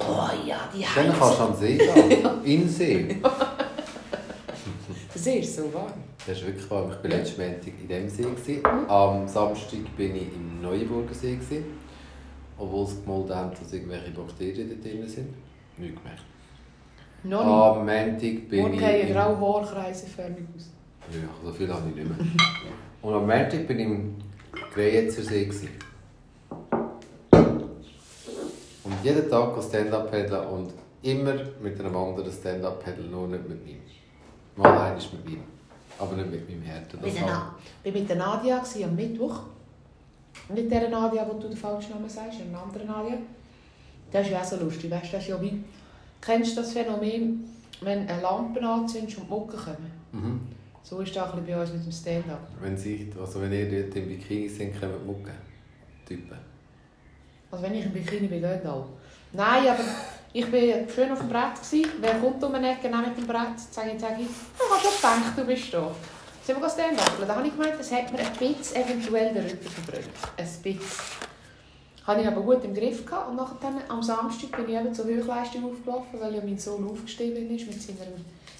[0.00, 1.42] Oh ja, die Dann kannst du heizen.
[1.42, 2.28] am See gehen.
[2.44, 3.16] In den See.
[5.12, 5.92] Das ist so warm.
[6.26, 6.90] Das ist wirklich warm.
[6.92, 8.22] Ich war letzten Montag in dem See.
[8.22, 8.64] Gewesen.
[8.88, 11.34] Am Samstag bin ich im Neuenburger See.
[11.34, 11.64] Gewesen.
[12.56, 15.28] Obwohl sie gemeldet haben, dass irgendwelche Bakterien da drin sind.
[15.76, 16.22] Nicht gemerkt.
[17.24, 17.52] Noch nicht.
[17.52, 17.78] Am
[18.08, 18.80] Montag bin Morgen ich...
[18.80, 20.70] gehen im- graue Haarkreise förmig aus.
[21.12, 22.18] Ja, so viel habe ich nicht mehr.
[23.02, 24.14] Und am Montag bin ich im
[24.72, 25.44] Greyetzer See.
[25.44, 25.68] gewesen.
[28.84, 33.64] Und jeden Tag Stand-Up paddeln und immer mit einem anderen Stand-Up paddeln, nur nicht mit
[33.64, 33.80] meinem.
[34.56, 35.42] Mal eines mit meinem.
[35.98, 36.98] Aber nicht mit meinem Härte.
[37.04, 39.40] Ich war mit- bin mit der Nadia am Mittwoch.
[40.48, 43.18] Nicht der Nadia, wo du den falschen Namen sagst, eine andere Nadia.
[44.10, 45.62] Das ist ja auch so lustig, weißt du, das ist ja wie...
[46.20, 47.44] Kennst du das Phänomen,
[47.80, 49.90] wenn eine Lampe anzündest und Mucke kommen?
[50.12, 50.40] Mhm.
[50.82, 52.40] So ist das bei uns mit dem Stand-up.
[52.60, 55.30] Wenn, sie, also wenn ihr dort im Bikini sind, kommen die Mucke.
[56.06, 56.36] Typen.
[57.50, 58.86] Also wenn ich im Bikini bin, geht auch.
[59.32, 59.84] Nein, aber
[60.32, 61.56] ich war schön auf dem Brett.
[61.56, 61.90] Gewesen.
[62.00, 63.58] Wer kommt um eine Ecke mit dem Brett?
[63.70, 65.90] Sage ich, sage ich, ich habe gedacht, du bist da.
[66.44, 69.68] Sind wir stand Da habe ich gemeint, das hat mir ein bisschen eventuell den Rücken
[69.68, 70.08] verbrannt.
[70.36, 70.80] Ein bisschen.
[72.06, 73.30] Habe ich aber gut im Griff gehabt.
[73.30, 77.54] Und nachher am Samstag bin ich eben zur Höchstleistung aufgelaufen, weil ja mein Sohn aufgestiegen
[77.54, 78.10] ist mit seiner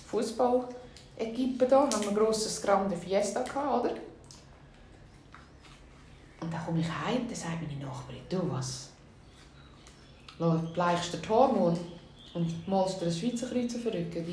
[0.09, 1.81] Fußball-Equipe da.
[1.83, 3.95] Haben wir ein grosses Grande Fiesta gehabt, oder?
[6.41, 8.91] Und dann komme ich heim, dann sagt meine Nachbarin, du was?
[10.73, 11.79] Bleichst den Hormon
[12.33, 14.25] und malst dir ein Schweizer Kreuz auf den Rücken.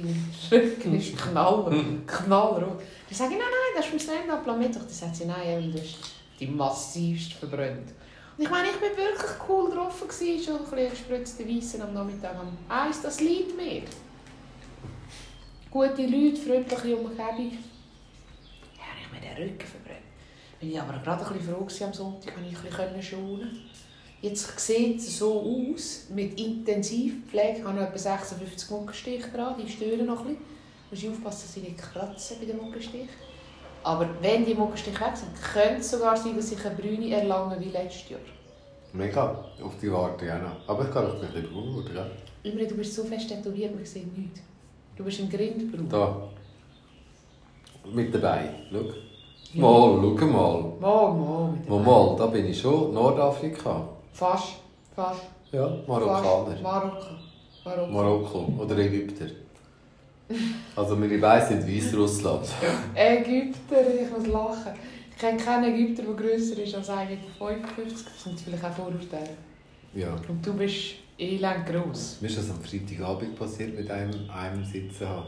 [0.49, 1.65] Dein Rücken ist knall,
[2.07, 2.79] knallrot.
[3.09, 4.81] Dann sage ich, nein, nein, das ist vom Stand-up am Mittwoch.
[4.81, 5.97] Dann sagt sie, nein, Evelyn, du hast
[6.39, 7.91] die massivst verbrannt.
[8.37, 11.93] Und ich meine, ich war wirklich cool drauf, gewesen, schon ein bisschen gespritzte Weissen am
[11.93, 13.81] Nachmittag am Eis, das liegt mir.
[15.71, 17.57] Gute Leute, freundliche Umgebung.
[18.77, 20.06] Ja, habe ich mir den Rücken verbrannt.
[20.59, 23.61] Bin ich aber gerade ein bisschen froh am Sonntag, konnte ich ein bisschen schonen.
[24.21, 27.59] Jetzt sieht es so aus, mit Intensivpflege.
[27.59, 30.57] Ich habe noch etwa 56 Muckenstiche dran, die stören noch ein bisschen.
[30.89, 33.09] Du musst aufpassen, dass sie nicht kratzen bei den Muckenstichen.
[33.83, 37.59] Aber wenn die Muckenstiche weg sind, könnte es sogar sein, dass ich eine Brüne erlange
[37.59, 38.19] wie letztes Jahr.
[38.93, 39.45] Mega.
[39.61, 40.69] Auf die warte auch noch.
[40.69, 42.51] Aber ich kann doch ein bisschen werden, gell?
[42.51, 44.41] Imre, du bist so fest tätowiert, man sieht nichts.
[44.95, 45.87] Du bist ein Grindbraun.
[45.87, 46.29] Da.
[47.93, 48.55] Mit dabei.
[48.71, 49.06] Schau.
[49.53, 50.73] Mal, schau mal.
[50.79, 51.53] Mal, mal.
[51.67, 52.93] Mal, mal, da bin ich schon.
[52.93, 53.87] Nordafrika.
[54.13, 54.55] Fast,
[54.95, 55.21] fast.
[55.51, 56.51] Ja, Marokkaner.
[56.51, 56.63] Fast.
[56.63, 57.05] Marokko.
[57.63, 57.91] Marokko.
[57.91, 59.25] Marokko oder Ägypter.
[60.75, 62.47] Also meine beiden sind Weißrussland.
[62.95, 64.73] Ägypter, ich muss lachen.
[65.09, 67.25] Ich kenne keinen Ägypter, der grösser ist als 1,55 Meter.
[67.85, 69.29] Das sind vielleicht auch Vorurteile.
[69.95, 70.13] Ja.
[70.27, 72.17] Und du bist elend gross.
[72.21, 75.27] Mir ist das am Freitagabend passiert mit einem, einem Sitzen haben.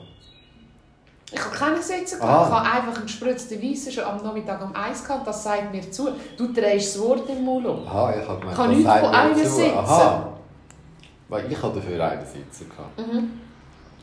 [1.31, 2.45] Ich habe keinen Sitzen Ah.
[2.47, 5.27] Ich habe einfach einen gespritzten Weissen schon am Nachmittag am Eis gehabt.
[5.27, 6.09] Das sagt mir zu.
[6.37, 7.85] Du drehst das Wort im Mund um.
[7.87, 9.49] Aha, ich habe gemeint, Kann das sagt von mir zu.
[9.55, 9.77] sitzen.
[9.77, 10.33] Aha.
[11.29, 12.69] Weil ich hatte dafür einen Sitzen.
[12.69, 12.97] Gehabt.
[12.99, 13.31] Mhm.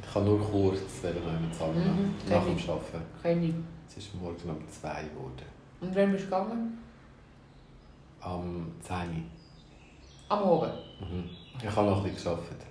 [0.09, 2.71] Ich habe nur kurz noch jemanden zusammen Mhm, nach dem.
[2.71, 3.45] Arbeiten.
[3.45, 3.55] Ich.
[3.89, 5.43] Es ist morgen um 2 geworden.
[5.81, 6.79] Und wann bist du gegangen?
[8.21, 9.31] Am 10
[10.29, 10.73] Am Abend.
[11.01, 11.25] mhm.
[11.63, 12.67] Ich habe noch ein bisschen gearbeitet.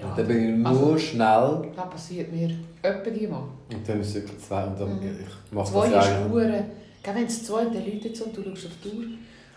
[0.00, 0.08] Ja.
[0.08, 1.68] Und dann bin ich nur Also- schnell.
[1.74, 2.50] Das passiert mir
[2.82, 3.42] etwa die Mal.
[3.72, 4.64] Und dann ist es wirklich zwei.
[4.64, 5.18] Und dann, Mhm.
[5.20, 6.30] ich mache Zwei das ist.
[6.30, 6.64] Uhren.
[7.04, 9.04] Wenn es zwei läutet es und du schaust auf die Uhr,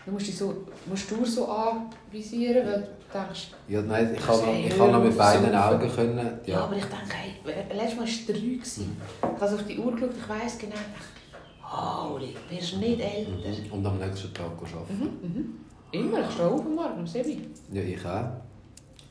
[0.05, 0.53] dann musst du so,
[0.85, 5.17] musst Uhr so anvisieren, weil du denkst, Ja, nein, ich hey, ich kann noch mit
[5.17, 6.17] beiden Augen können.
[6.45, 6.53] ja.
[6.53, 6.63] Ja.
[6.63, 7.33] aber ich denke, hey,
[7.77, 8.33] letztes Mal war es drei.
[8.33, 8.97] gewesen.
[9.21, 10.75] Ich habe auf die Uhr geschaut, ich weiss genau,
[12.09, 13.31] holy, du wirst nicht älter.
[13.31, 13.71] Mhm.
[13.73, 14.97] Und am nächsten Tag arbeiten.
[14.99, 15.55] Mhm, mhm.
[15.91, 17.37] Immer, ich stehe auf am Morgen um 7 Uhr.
[17.73, 18.29] Ja, ich auch.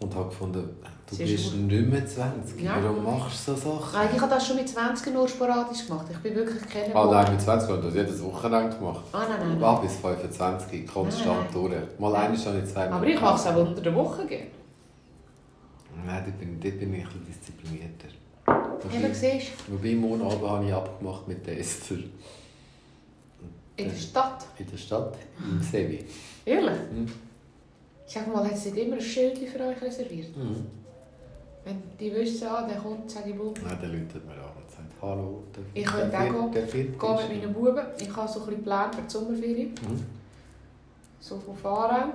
[0.00, 0.66] Und habe gefunden,
[1.10, 2.60] du Sie ist bist nicht mehr 20.
[2.62, 2.76] Ja.
[2.82, 3.92] Warum machst du so Sachen?
[3.92, 6.06] Nein, ich habe das schon mit 20 nur sporadisch gemacht.
[6.10, 6.94] Ich bin wirklich kennen.
[6.96, 9.04] Ah nein, mit 20 habe ich das jedes Wochenende gemacht.
[9.12, 11.72] Ah, nein, nein, Ah, bis 25, konstant durch.
[11.98, 12.22] Mal Nein.
[12.22, 14.46] habe ich zwei Aber ich mache es auch unter der Woche gerne.
[16.06, 18.08] Nein, dort bin, dort bin ich ein disziplinierter.
[18.94, 21.98] Eben, siehst wobei morgen Abend habe ich abgemacht mit der Esther
[23.76, 24.46] in der Stadt.
[24.58, 26.04] in der Stadt, im Sevi.
[26.44, 26.78] Ehrlich?
[26.92, 27.06] Mhm.
[28.06, 30.36] Sag mal, hat es nicht immer ein Schild für euch reserviert?
[30.36, 30.66] Mhm.
[31.64, 34.70] Wenn die wissen, ah, der kommt, sage ich, Bub, Nein, der läutet mir an und
[34.70, 36.52] sagt, hallo, der, Ich will auch gehen.
[36.52, 37.86] der Vierte gehe mit meinen Buben.
[37.98, 39.68] Ich habe so ein bisschen Pläne für die Sommerferien.
[39.68, 40.04] Mhm.
[41.20, 42.10] So von Fahren.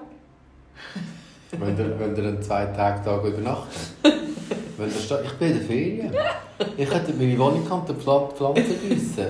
[1.51, 3.93] Wenn ihr, wenn ihr einen zwei Tage Tag übernachtet.
[4.77, 6.13] wenn ihr steht, ich bin in der Ferien.
[6.75, 9.25] Ich hätte meine Wohnung an der Pfl- Pflanze gießen.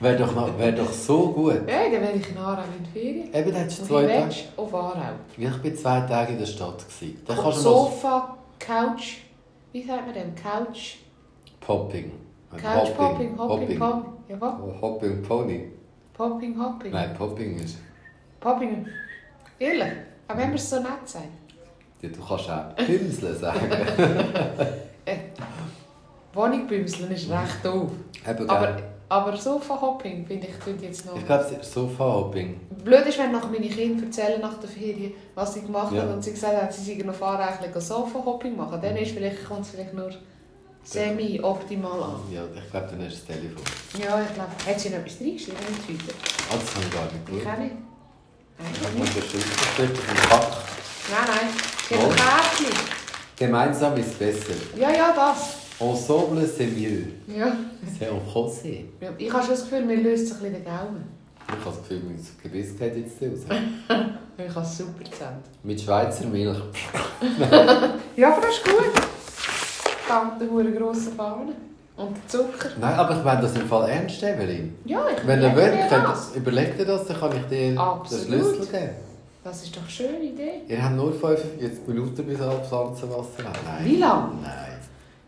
[0.00, 1.68] Wäre doch, noch- wär doch so gut.
[1.68, 3.34] Ja, dann wäre ich in Aarau in die Ferien.
[3.34, 4.34] Eben, dann hättest du zwei Tage.
[4.56, 5.00] auf Aarau?
[5.36, 6.78] Ich war zwei Tage in der Stadt.
[6.88, 7.20] Gewesen.
[7.26, 9.18] Dann kannst du Sofa, Couch,
[9.72, 10.34] wie sagt man denn?
[10.34, 10.98] Couch,
[11.60, 12.12] Popping.
[12.56, 14.12] Couch, Popping, Hopping, Popping.
[14.28, 14.54] Ja, was?
[14.80, 15.60] Hopping Pony.
[16.14, 16.92] Popping, Hopping.
[16.92, 17.78] Nein, Popping ist.
[18.40, 18.86] Popping.
[19.58, 19.92] Ehrlich?
[20.26, 21.24] Aber wenn man es so nett sagt.
[22.00, 23.60] Ja, du kannst auch Pimseln sagen.
[26.32, 27.90] Wohnungbümseln ist recht doof.
[28.46, 28.76] Aber?
[29.08, 31.16] Aber Sofa-Hopping finde ich tut jetzt noch...
[31.16, 32.60] ich glaube, ist Sofa-Hopping.
[32.84, 36.02] Blöd ist, wenn nachher meine Kinder erzählen nach der Ferien, was sie gemacht Ja.
[36.02, 38.80] haben und sie gesagt haben, sie seien noch fahrrechtlich Sofa-Hopping machen.
[38.82, 40.10] Dann ist vielleicht, kommt es vielleicht nur
[40.84, 42.20] semi-optimal an.
[42.32, 43.62] Ja, ich glaube, dann ist das Telefon.
[43.94, 46.14] Ja, ich glaube, hat sie noch etwas reingeschrieben in die Tüte?
[46.50, 47.52] Ah, das habe ich gar nicht Ich geschaut.
[47.52, 47.74] auch nicht.
[48.58, 49.16] Ich Eigentlich nicht.
[49.16, 50.52] das auf dem Pack.
[51.10, 52.00] Nein, nein.
[52.00, 52.76] Ein Kärtchen.
[53.36, 54.52] Gemeinsam ist besser.
[54.76, 55.67] Ja, ja, das.
[55.80, 57.04] Ensemble, c'est mieux.
[57.28, 57.52] Ja.
[57.98, 58.86] C'est en français.
[59.00, 59.10] ja.
[59.16, 61.04] Ich habe schon das Gefühl, mir löst sich ein bisschen den Gaumen.
[61.46, 63.58] Ich habe das Gefühl, mein Gebiss geht jetzt raus.
[64.40, 65.44] Ich habe es super gezählt.
[65.64, 66.56] Mit Schweizer Milch.
[68.16, 68.92] Ja, aber das ist gut.
[70.08, 71.52] Dank der hure grossen Fahne.
[71.96, 72.68] Und der Zucker.
[72.80, 74.76] Nein, aber ich meine das im Fall ernst, Evelyn.
[74.84, 76.36] Ja, ich Wenn wollt, mir könnt, das.
[76.36, 78.26] überlegt ihr das, dann kann ich dir den Absolut.
[78.26, 78.90] Schlüssel geben.
[79.42, 80.52] Das ist doch eine schöne Idee.
[80.68, 83.42] Ihr habt nur 45 Minuten, bis alle Pflanzenwasser.
[83.42, 83.84] Nein.
[83.84, 84.34] Wie lange?
[84.40, 84.77] Nein.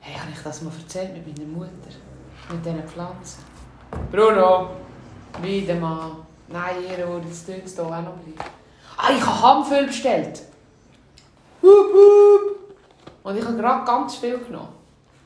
[0.00, 1.70] Hey, habe ich das mal erzählt mit meiner Mutter?
[2.50, 3.44] Mit diesen Pflanzen?
[4.10, 4.70] Bruno!
[5.42, 6.12] Wieder mal.
[6.48, 8.50] Nein, ihr wollt jetzt dort hier auch noch bleiben.
[8.96, 10.42] Ah, ich habe Hamfüll bestellt.
[11.62, 12.74] Hup, hup.
[13.22, 14.68] Und ich habe gerade ganz viel genommen.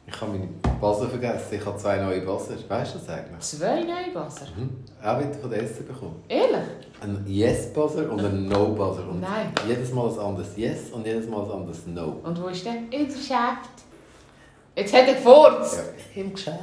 [0.06, 0.48] Ich habe meine
[0.80, 1.54] Buzzer vergessen.
[1.54, 2.54] Ich habe zwei neue Buzzer.
[2.68, 3.38] Weißt du das eigentlich?
[3.40, 4.46] Zwei neue Wasser.
[4.56, 4.84] Mhm.
[5.02, 6.22] Auch wieder von der Essen bekommen.
[6.28, 6.68] Ehrlich?
[7.00, 9.08] Ein Yes-Buzzer und ein No-Buzzer.
[9.08, 9.52] Und Nein.
[9.66, 12.20] Jedes Mal ein anderes Yes und jedes Mal ein anderes No.
[12.22, 12.74] Und wo ist der?
[12.74, 13.83] In der Geschäft.
[14.76, 15.76] Jetzt hat er gefurzt.
[16.14, 16.22] Ja.
[16.22, 16.58] Im Geschäft.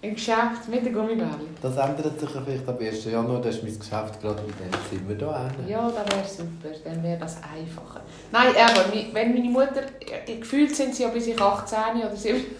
[0.00, 1.56] Im Geschäft mit den Gummibärchen.
[1.60, 3.04] Das ändert sich ja vielleicht ab 1.
[3.06, 3.40] Januar.
[3.40, 5.48] Da ist mein Geschäft gerade in dem Zimmer da.
[5.48, 5.68] hinten.
[5.68, 6.68] Ja, das wäre super.
[6.84, 8.00] Dann wäre das einfacher.
[8.30, 9.82] Nein, aber wenn meine Mutter...
[10.26, 12.40] äh, Gefühlt sind sie ja bis ich 18 oder 7...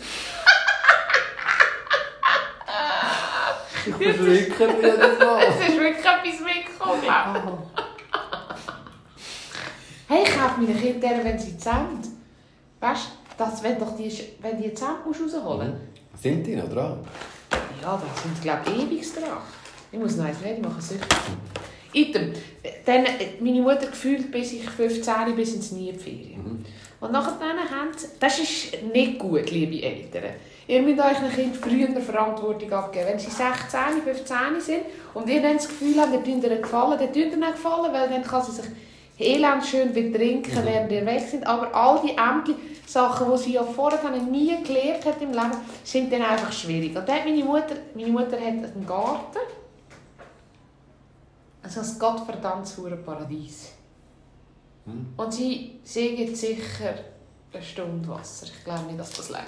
[3.86, 5.42] Ich verschrecke mich jedes Mal.
[5.44, 7.08] Es ist wirklich etwas mitgekommen, ich.
[10.08, 12.00] Hey, ich kaufe meine Kinder, wenn sie zusammen.
[12.80, 16.22] Weißt du, dass, wenn, doch die, wenn die musst rausholen musst.
[16.22, 16.98] Sind die noch dran?
[17.80, 19.38] Ja, da sind glaube ich ewig dran.
[19.92, 21.08] Ich muss noch eins reden, ich mache süchtig.
[21.94, 22.32] Item.
[22.84, 26.42] Dann, äh, meine Mutter gefühlt bis ich 15 bis ins Nieferien.
[26.42, 26.64] Mhm.
[27.00, 30.34] Und nachher haben sie, das ist nicht gut, liebe Eltern.
[30.66, 33.06] Ihr müsst euch ein Kind früher Verantwortung abgeben.
[33.06, 34.80] Wenn sie 16, 15 sind
[35.14, 38.08] und ihr dann das Gefühl habt, ihr tut ihnen gefallen, dann tut ihnen gefallen, weil
[38.10, 38.66] dann kann sie sich
[39.18, 40.66] elend schön betrinken, Mhm.
[40.66, 41.46] während ihr weg sind.
[41.46, 42.52] Aber all die Ämter,
[42.88, 45.52] Sachen, die sie ja vorher nie gelernt hat im Leben,
[45.84, 46.96] sind dann einfach schwierig.
[46.96, 49.38] Und dann meine Mutter, meine Mutter hat einen Garten,
[51.62, 53.72] also ein gottverdammtes Paradies.
[54.86, 55.06] Hm.
[55.16, 56.94] Und sie sägen sicher
[57.52, 58.46] eine Stunde Wasser.
[58.46, 59.46] Ich glaube nicht, dass das langt.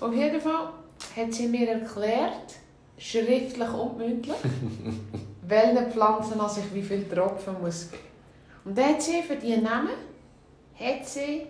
[0.00, 0.70] Auf jeden Fall
[1.16, 2.54] hat sie mir erklärt,
[2.98, 4.36] schriftlich und mündlich,
[5.42, 8.02] welche Pflanzen an sich wie viel Tropfen muss geben.
[8.64, 9.90] Und dann hat sie für die Namen,
[10.74, 11.46] hat sie,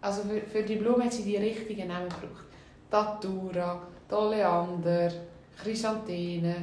[0.00, 2.44] also für, für die Blume hat sie die richtigen Namen gebraucht.
[2.90, 5.10] Datura, Oleander,
[5.62, 6.54] Chrysanthemum,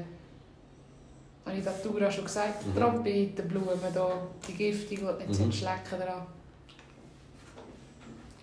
[1.46, 2.66] habe ich Datura schon gesagt?
[2.66, 2.76] Mhm.
[2.80, 4.10] Trompetenblumen da,
[4.48, 5.52] die giftigen, die nicht Mhm.
[5.52, 6.26] schlecken daran.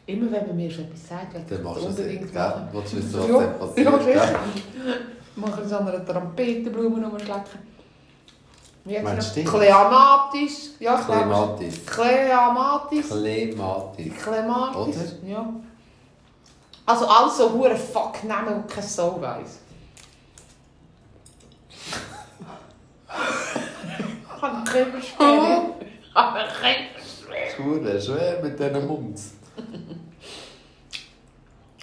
[0.07, 2.35] Immer wenn man mir schon etwas sagt, will ich Dann das machst du es unbedingt
[2.35, 2.69] machen.
[2.73, 3.87] Willst du wissen, was Ja, passiert?
[3.87, 4.39] ja, sicher.
[5.37, 7.49] Machen wir es an einer Trompetenblume hat
[8.85, 9.45] Meinst die?
[9.45, 10.73] Cleamatis.
[10.79, 11.21] Ja, glaube.
[11.23, 11.87] Klematis.
[11.87, 13.09] Cleamatis.
[13.09, 14.13] Klematis.
[14.23, 14.97] Clematis.
[15.23, 15.29] Oder?
[15.29, 15.55] Ja.
[16.87, 19.61] Also alles so hure fuck Namen, die kein Soul weiss.
[23.09, 25.75] Ich habe einen Kieferschwere.
[26.07, 28.01] Ich habe einen Kieferschwere.
[28.01, 29.33] Schwer, mit diesen Munds.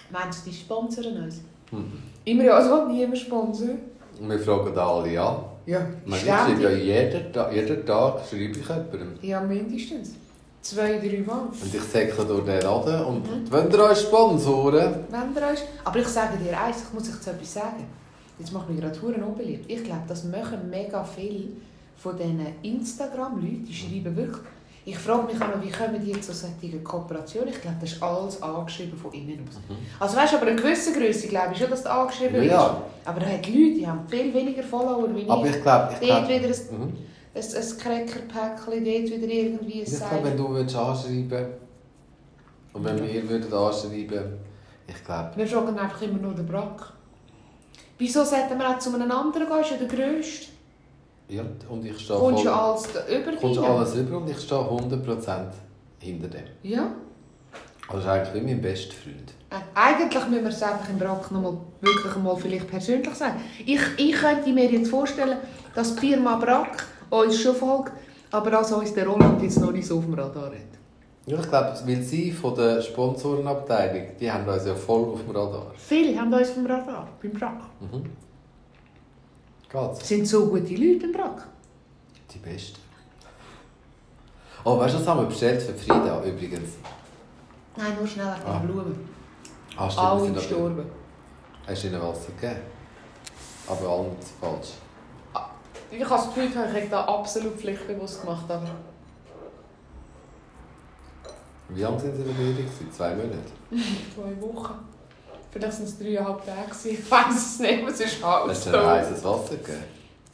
[0.08, 1.40] Meinst du, die sponsern uns?
[1.70, 2.02] Mhm.
[2.24, 3.78] Immer ja, also niemand sponsern.
[4.20, 5.36] Wir fragen alle an.
[5.66, 9.12] Ja, Ich Ich schreibe ja jeden, Ta- jeden Tag schreibe ich jemandem.
[9.22, 10.10] Ja, mindestens.
[10.60, 11.40] Zwei, drei Mal.
[11.60, 13.50] Und ich säckle durch den Laden und Mhm.
[13.52, 14.94] wenn ihr euch Sponsoren...
[15.10, 15.60] Wenn ihr euch...
[15.84, 17.84] Aber ich sage dir eins, ich muss euch zu etwas sagen.
[18.38, 19.64] Jetzt macht mich gerade Huren unbeliebt.
[19.70, 21.44] Ich glaube, das machen mega viele
[21.96, 24.42] von diesen Instagram-Leuten, die schreiben wirklich...
[24.84, 27.50] Ich frage mich immer, wie kommen die zu solchen Kooperationen?
[27.50, 29.60] Ich glaube, das ist alles angeschrieben von innen aus.
[30.00, 32.50] Also weißt du, aber eine gewisse Größe glaube ich schon, dass das angeschrieben Ja, ist.
[32.50, 32.82] ja.
[33.04, 35.54] Aber da hat Leute, die haben viel weniger Follower wie Aber ich.
[35.56, 35.92] ich glaube...
[36.00, 36.92] Ich Dort glaub, wieder ein mhm.
[37.34, 41.46] ein, ein Cracker-Päckchen, dort wieder irgendwie ein Ich glaube, wenn du würdest anschreiben
[42.72, 44.32] und wenn wir würden anschreiben,
[44.88, 46.92] ich glaube, Wir fragen einfach immer nur den Brack.
[47.98, 49.60] Wieso sollten wir auch zu einem anderen gehen?
[49.60, 50.51] Ist ja der Grösste.
[51.32, 54.60] Ja, und ich stehe Kommst voll, du alles über kommst alles über und ich stehe
[54.60, 55.44] 100%
[55.98, 56.44] hinter dem.
[56.62, 56.92] Ja.
[57.88, 59.32] Also eigentlich wie mein bester Freund.
[59.50, 63.40] Äh, Eigentlich müssen wir es einfach im Brack noch mal, wirklich mal vielleicht persönlich sagen.
[63.66, 65.38] Ich, ich könnte mir jetzt vorstellen,
[65.74, 67.92] dass die Firma Brack uns schon folgt,
[68.30, 70.72] aber dass uns der Roland jetzt noch nicht so auf dem Radar hat.
[71.26, 75.30] Ja, ich glaube, weil sie von der Sponsorenabteilung, die haben uns ja voll auf dem
[75.30, 75.72] Radar.
[75.76, 77.60] Viele haben uns auf dem Radar, beim Brack.
[77.80, 78.10] Mhm.
[79.72, 80.06] Geht's?
[80.08, 81.46] Sind so gute Leute im Brack.
[82.32, 82.78] Die Besten.
[84.64, 86.70] Oh, weißt du, was haben wir bestellt für Frida übrigens?
[87.76, 88.58] Nein, nur schnell wegen Ah.
[88.58, 89.08] Blumen.
[89.76, 90.86] Ah, stimmt, Alle sind aber- gestorben.
[91.66, 92.60] Hast du ihnen Wasser gegeben?
[93.66, 94.68] Aber alles falsch.
[95.90, 98.44] Ich habe das Gefühl, ich habe da absolut pflichtbewusst gemacht.
[98.50, 98.66] Aber
[101.68, 102.56] Wie lange sind sie in der Ferien?
[102.56, 102.92] gewesen?
[102.92, 103.38] Zwei Monate.
[104.14, 104.74] zwei Wochen.
[105.52, 106.70] Vielleicht waren es dreieinhalb Tage.
[106.84, 109.84] Ich weiß es nicht, es ist alles Hast du ihnen heißes Wasser gegeben?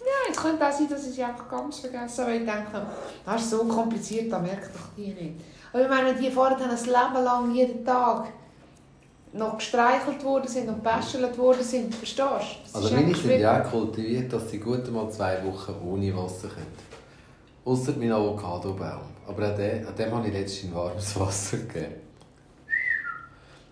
[0.01, 2.33] Ja, es könnte auch sein, dass ich sie einfach ganz vergessen habe.
[2.33, 2.87] weil Ich denke,
[3.27, 5.35] das ist so kompliziert, das merkt doch die nicht.
[5.73, 8.29] Aber ich meine, die vorher dann ein Leben lang jeden Tag
[9.33, 12.73] noch gestreichelt worden sind und gebäschelt worden sind, verstehst du?
[12.73, 16.67] Das Also meine sind ja kultiviert, dass sie gut mal zwei Wochen ohne Wasser können.
[17.65, 19.03] Ausser mein Avocadobaum.
[19.27, 22.08] Aber an dem, an dem habe ich letztens warmes Wasser gegeben.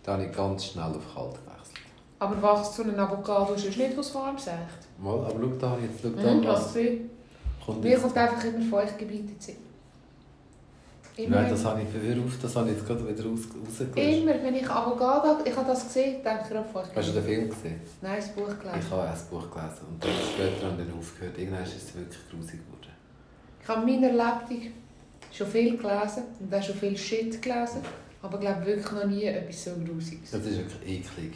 [0.07, 1.87] Da habe ich ganz schnell auf kalt gewechselt.
[2.21, 4.87] Aber was zu einem Avocado ist, nicht was warm sagt.
[4.99, 6.75] Mal, aber schau da, jetzt schau da, Mhm, was
[7.65, 9.53] kommt Mir kommt einfach immer Feuchtgebiete zu.
[11.17, 13.97] Immer, Nein, das habe ich für auf, das habe ich jetzt gerade wieder raus, rausgelöscht.
[13.97, 16.65] immer, wenn ich Avocado, ich habe das gesehen, denke ich an
[16.95, 17.81] Hast du den Film gesehen?
[18.03, 18.79] Nein, das Buch gelesen.
[18.81, 21.39] Ich habe auch das Buch gelesen und dann später habe ich dann aufgehört.
[21.39, 22.93] Irgendwann ist es wirklich grusig geworden.
[23.63, 24.73] Ich habe in meiner Lebtung
[25.33, 27.81] schon viel gelesen und auch schon viel Shit gelesen,
[28.27, 30.31] aber ich glaube wirklich noch nie etwas so Grusiges.
[30.31, 31.33] Das ist wirklich eklig.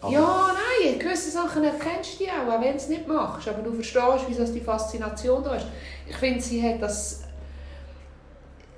[0.00, 3.48] Aber- Ja, nein, gewisse Sachen erkennst du auch, auch wenn du es nicht machst.
[3.48, 5.66] Aber du verstehst, wieso die Faszination da ist.
[6.08, 7.22] Ich finde, sie hat das...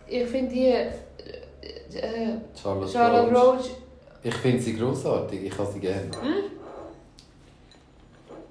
[0.07, 0.67] Ich finde die...
[0.69, 0.91] Äh,
[1.95, 3.71] äh, Charlotte, Charlotte Roach.
[4.23, 6.11] Ich finde sie grossartig, ich habe sie gerne.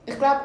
[0.06, 0.42] Ich glaube,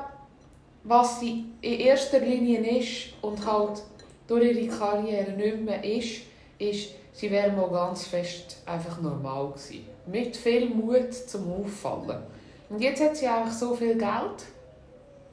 [0.84, 3.82] was sie in erster Linie ist und halt
[4.26, 6.22] durch ihre Karriere nicht mehr ist,
[6.58, 9.86] ist, sie wäre mal ganz fest einfach normal gewesen.
[10.06, 12.22] Mit viel Mut zum Auffallen.
[12.68, 14.44] Und jetzt hat sie einfach so viel Geld,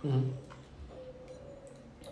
[0.01, 0.33] Mhm.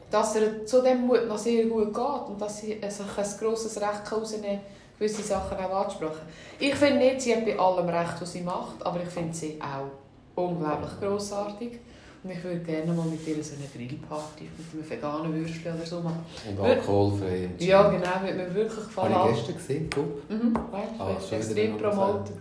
[0.09, 3.79] dass er zu dem Mut noch sehr gut geht und dass sie sich ein grosses
[3.79, 4.59] Recht herausnehmen kann,
[4.99, 6.21] gewisse Sachen auch anzusprechen.
[6.59, 9.59] Ich finde nicht, sie hat bei allem Recht, was sie macht, aber ich finde sie
[9.61, 11.79] auch unglaublich grossartig.
[12.23, 15.85] Und ich würde gerne mal mit ihr so eine Grillparty mit einem veganen Würstchen oder
[15.85, 16.25] so machen.
[16.49, 17.49] Und alkoholfrei.
[17.59, 19.15] Ja, genau, würde mir wirklich gefallen.
[19.15, 20.29] Habe ich gestern gesehen, Club?
[20.29, 22.35] Mhm, weißt du, Ah, extrem promotet.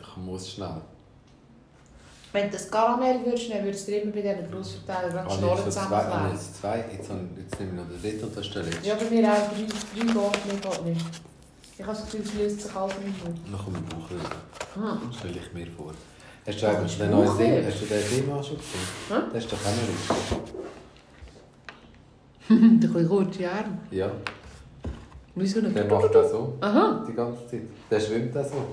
[0.00, 0.80] Ich muss schnell.
[2.32, 5.34] Wenn du das Karamell würdest, dann würdest du dir immer bei diesen Grossverteilern gerade die
[5.34, 6.32] Ah, Schnorren ah, zusammenklemmen.
[6.32, 8.88] jetzt zwei, jetzt, jetzt nehme ich noch den dritten und das ist der letzte.
[8.88, 9.36] Ja, bei mir auch.
[9.36, 11.06] Drei, drei geht, mir geht nicht.
[11.76, 13.12] Ich habe das Gefühl, es löst sich alles mehr.
[13.50, 14.08] Noch um den Bauch.
[14.74, 15.12] Hm.
[15.12, 15.92] Stelle ich mir vor.
[16.46, 17.36] Hast du eigentlich ist den neuen?
[17.38, 18.80] Thema, hast du den Thema schon gesehen?
[19.08, 19.14] Hä?
[19.32, 20.54] Das ist doch auch noch.
[22.50, 23.78] Ein bisschen kurze Arme.
[23.90, 24.10] Ja,
[25.34, 25.74] Wieso nicht?
[25.76, 26.54] der macht das so.
[26.60, 27.04] Aha.
[27.08, 27.62] Die ganze Zeit.
[27.90, 28.66] Der schwimmt auch so.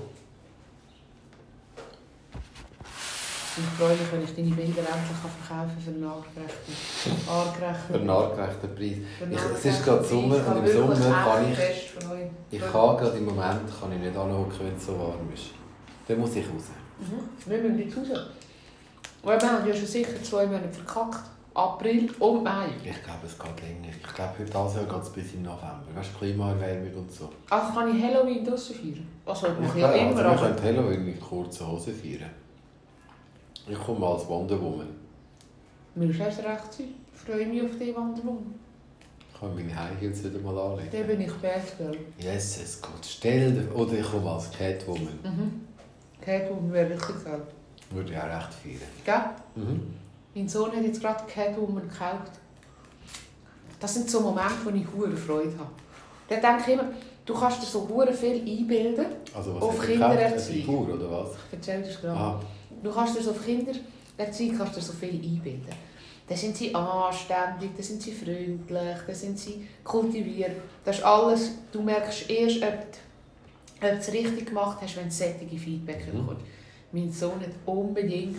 [3.54, 7.30] Ich freue mich, wenn ich deine Bilder endlich kann verkaufen kann für einen artgerechten, Für
[7.30, 8.96] artgerechten, einen nachgerechten Preis.
[9.18, 10.04] für Ich- es ist gerade.
[10.04, 11.92] Sommer und im Sommer kann ich-.
[12.50, 15.50] Ich kann gerade im Moment kann ich nicht anhocken, wenn es so warm ist.
[16.08, 16.64] Dann muss ich raus.
[16.98, 17.50] Mhm.
[17.50, 18.20] Wir müssen jetzt raus.
[19.22, 21.20] Wir haben ja schon sicher zwei Monate verkackt.
[21.54, 22.68] April und Mai.
[22.82, 23.88] Ich glaube, es geht länger.
[23.94, 25.84] Ich glaube, heute Jahr geht es bis im November.
[25.94, 27.28] Weißt du, Klimaerwärmung und so.
[27.50, 29.06] Also kann ich Halloween draussen feiern?
[29.26, 32.30] Also ich Ich glaube, immer, also wir können Halloween mit kurzen Hosen feiern.
[33.68, 34.88] Ich komme als Wonder Woman.
[35.94, 36.86] Mir ist erst recht sein.
[37.14, 38.54] Ich freue mich auf die Wanderung.
[39.32, 40.88] Ich kann meine High Heels wieder mal anlegen.
[40.92, 41.96] Dann bin ich Batgirl.
[42.18, 42.90] Yes, es geht.
[43.04, 43.74] Stell dir...
[43.74, 45.18] Oder ich komme als Catwoman.
[45.22, 45.60] Mhm.
[46.20, 47.42] Catwoman wäre richtig geil.
[47.90, 48.80] Würde ich auch recht feiern.
[49.54, 49.64] Gell?
[49.64, 49.94] Mhm.
[50.34, 52.32] Mein Sohn hat jetzt gerade Catwoman gekauft.
[53.78, 55.70] Das sind so Momente, wo ich hure Freude habe.
[56.28, 56.92] Dann denke ich immer,
[57.26, 59.06] du kannst dir so hure viel einbilden.
[59.34, 60.60] Also was Auf er Kindererziehung.
[60.64, 61.30] Figur, oder was?
[61.48, 62.18] Ich erzähle das gerade.
[62.18, 62.40] Ah,
[62.82, 65.66] Du kannst dir so auf Kindererziehung kannst dir so viel einbilden.
[66.28, 70.52] Dann sind sie anständig, dann sind sie freundlich, dann sind sie kultiviert.
[70.84, 75.04] Das ist alles, du merkst erst, ob du, ob du es richtig gemacht hast, wenn
[75.08, 76.18] du solche Feedback Mhm.
[76.26, 76.46] bekommst.
[76.92, 78.38] Mein Sohn hat unbedingt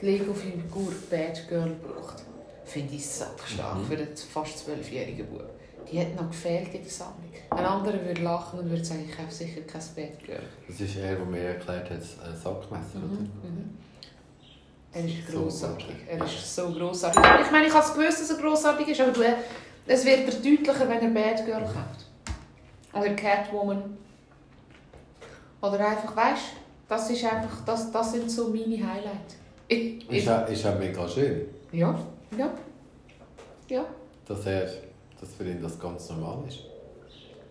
[0.00, 2.22] die Lego-Figur Bad Girl braucht.
[2.64, 3.86] Finde ich sackstark Mhm.
[3.86, 5.50] für einen fast zwölfjährigen Bub.
[5.90, 7.30] Die hat noch gefehlt in der Sammlung.
[7.50, 10.42] Ein anderer würde lachen und würde sagen, ich habe sicher kein Bad Girl.
[10.66, 13.20] Das ist er, der mir erklärt hat, ein Sackmesser, oder?
[13.20, 13.76] Mhm.
[14.92, 15.86] Er ist So grossartig.
[15.86, 15.96] gut.
[16.08, 17.22] Er ist so grossartig.
[17.44, 19.22] Ich meine, ich habe es gewusst, dass er grossartig ist, aber du,
[19.86, 22.06] es wird er deutlicher, wenn er Bad Girl kauft.
[22.92, 23.96] Oder Catwoman.
[25.60, 26.56] Oder einfach, weißt du,
[26.88, 29.36] das ist einfach, das, das sind so meine Highlights.
[29.66, 31.98] Ich, ich, Ist auch, ist auch mega schön, ja,
[32.36, 32.52] ja,
[33.68, 33.84] ja.
[34.26, 34.68] dass, er,
[35.20, 36.60] dass für ihn das ganz normal ist.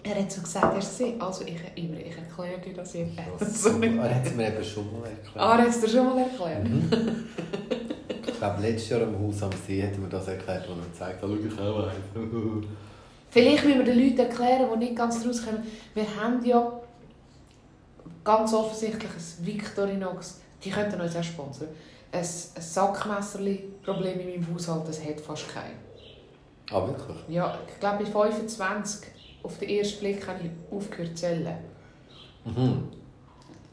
[0.03, 3.11] Er hat so gesagt, er sei, also ich, immer, ich erkläre dir das jetzt.
[3.39, 5.37] So, er hat es mir eben schon mal erklärt.
[5.37, 6.63] Ah, er hat es dir schon mal erklärt.
[6.63, 6.89] Mhm.
[8.25, 10.77] Ich glaube, letztes Jahr am Haus am See hat er mir das erklärt, wo er
[10.77, 12.65] mir gezeigt hat, schau, ich auch eins.
[13.29, 15.63] Vielleicht müssen wir den Leuten erklären, die nicht ganz daraus kommen.
[15.93, 16.73] Wir haben ja
[18.23, 21.69] ganz offensichtlich ein Victorinox, die könnten uns auch sponsern,
[22.11, 25.71] ein, ein Sackmesserli-Problem in meinem Haushalt, das hat fast kein.
[26.71, 27.17] Ah, wirklich?
[27.27, 29.07] Ja, ich glaube, bei 25
[29.43, 31.57] auf den ersten Blick habe ich aufgehört zu zählen.
[32.45, 32.83] Mhm.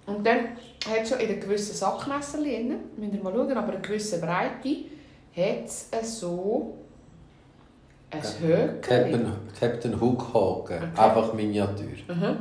[0.07, 0.39] Und dann
[0.87, 4.21] hat es schon in einem gewissen Sackmesserli, drin, müsst ihr mal schauen, aber eine gewisse
[4.21, 4.77] Breite,
[5.37, 6.75] hat es so
[8.11, 8.81] ein Höckchen.
[8.81, 11.01] Captain, Captain Hook Haken, Okay.
[11.01, 11.87] einfach Miniatur.
[12.09, 12.37] Mhm.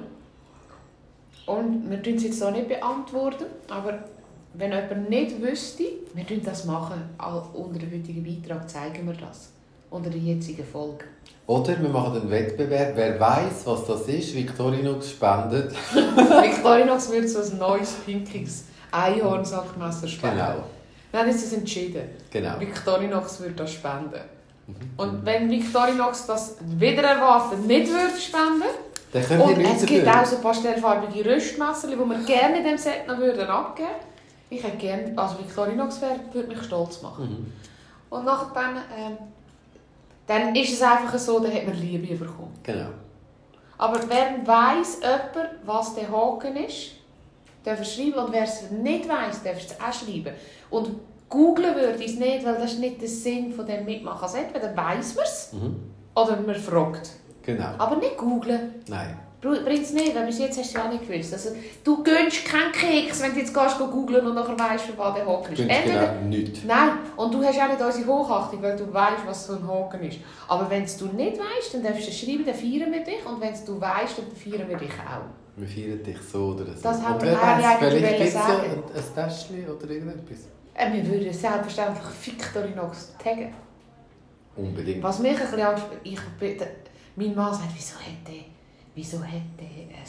[1.45, 4.03] Und wir tun es jetzt auch nicht beantworten, aber
[4.53, 5.83] wenn jemand nicht wüsste,
[6.13, 7.01] wir tun das machen,
[7.53, 9.51] unter dem heutigen Beitrag zeigen wir das.
[9.89, 11.05] Unter der jetzigen Folge.
[11.47, 15.71] Oder wir machen einen Wettbewerb, wer weiß, was das ist, Victorinox spendet.
[15.93, 20.37] Victorinox wird so ein neues, pinkiges Einhornsackmesser spenden.
[20.37, 20.63] Genau,
[21.11, 22.03] Wir haben jetzt das entschieden.
[22.29, 22.59] genau.
[22.59, 24.21] Victorinox würde das spenden.
[24.67, 24.75] Mhm.
[24.97, 28.63] Und wenn Victorinox das wieder erwartet nicht würde spenden,
[29.11, 32.63] Dann können wir und es nichts gibt auch so pastellfarbige Röstmesser, die wir gerne in
[32.63, 33.89] diesem Set noch würden abgeben
[34.51, 37.23] Ich hätte gerne, also Victorinox wäre, würde mich stolz machen.
[37.27, 37.53] Mhm.
[38.11, 39.17] Und nachher dann, ähm,
[40.29, 42.53] dann ist es einfach so, dann hat man Liebe bekommen.
[42.63, 42.89] Genau.
[43.79, 46.91] Aber wer weiss jemand, was der Haken ist,
[47.63, 48.19] darf er schreiben.
[48.25, 50.33] Und wer es nicht weiss, darf es auch schreiben.
[50.69, 54.21] Und googlen würde ich es nicht, weil das ist nicht der Sinn von dem Mitmachen.
[54.21, 55.79] Also entweder weiss man es Mhm.
[56.15, 57.09] oder man fragt.
[57.41, 57.69] Genau.
[57.79, 58.75] Aber nicht googlen.
[58.87, 59.17] Nein.
[59.41, 61.31] Bringt es nicht, weil bis jetzt hast du ja auch nicht gewusst.
[61.31, 61.51] Also,
[61.83, 65.25] du gönnst keinen Keks, wenn du jetzt gehst, googlen und nachher weißt, für was der
[65.25, 65.59] Haken ist.
[65.59, 66.59] Entweder genau nichts.
[66.65, 70.03] Nein, und du hast auch nicht unsere Hochachtung, weil du weißt, was so ein Haken
[70.03, 70.19] ist.
[70.47, 73.25] Aber wenn du nicht weißt, dann darfst du schreiben, dann feiern wir dich.
[73.25, 75.29] Und wenn du weißt, dann feiern wir dich auch.
[75.55, 76.81] Wir feiern dich so oder so.
[76.83, 78.63] Das haben wir eigentlich vielleicht es sagen.
[78.63, 80.39] ein, ein Täschchen oder irgendetwas.
[80.73, 83.53] Äh, wir würden selbstverständlich Victorinox taggen.
[84.55, 85.03] Unbedingt.
[85.03, 86.19] Was mich ein bisschen Angst ich
[87.15, 88.48] Mein Mann sagt, wieso hat der,
[88.99, 90.03] wieso hat der ein,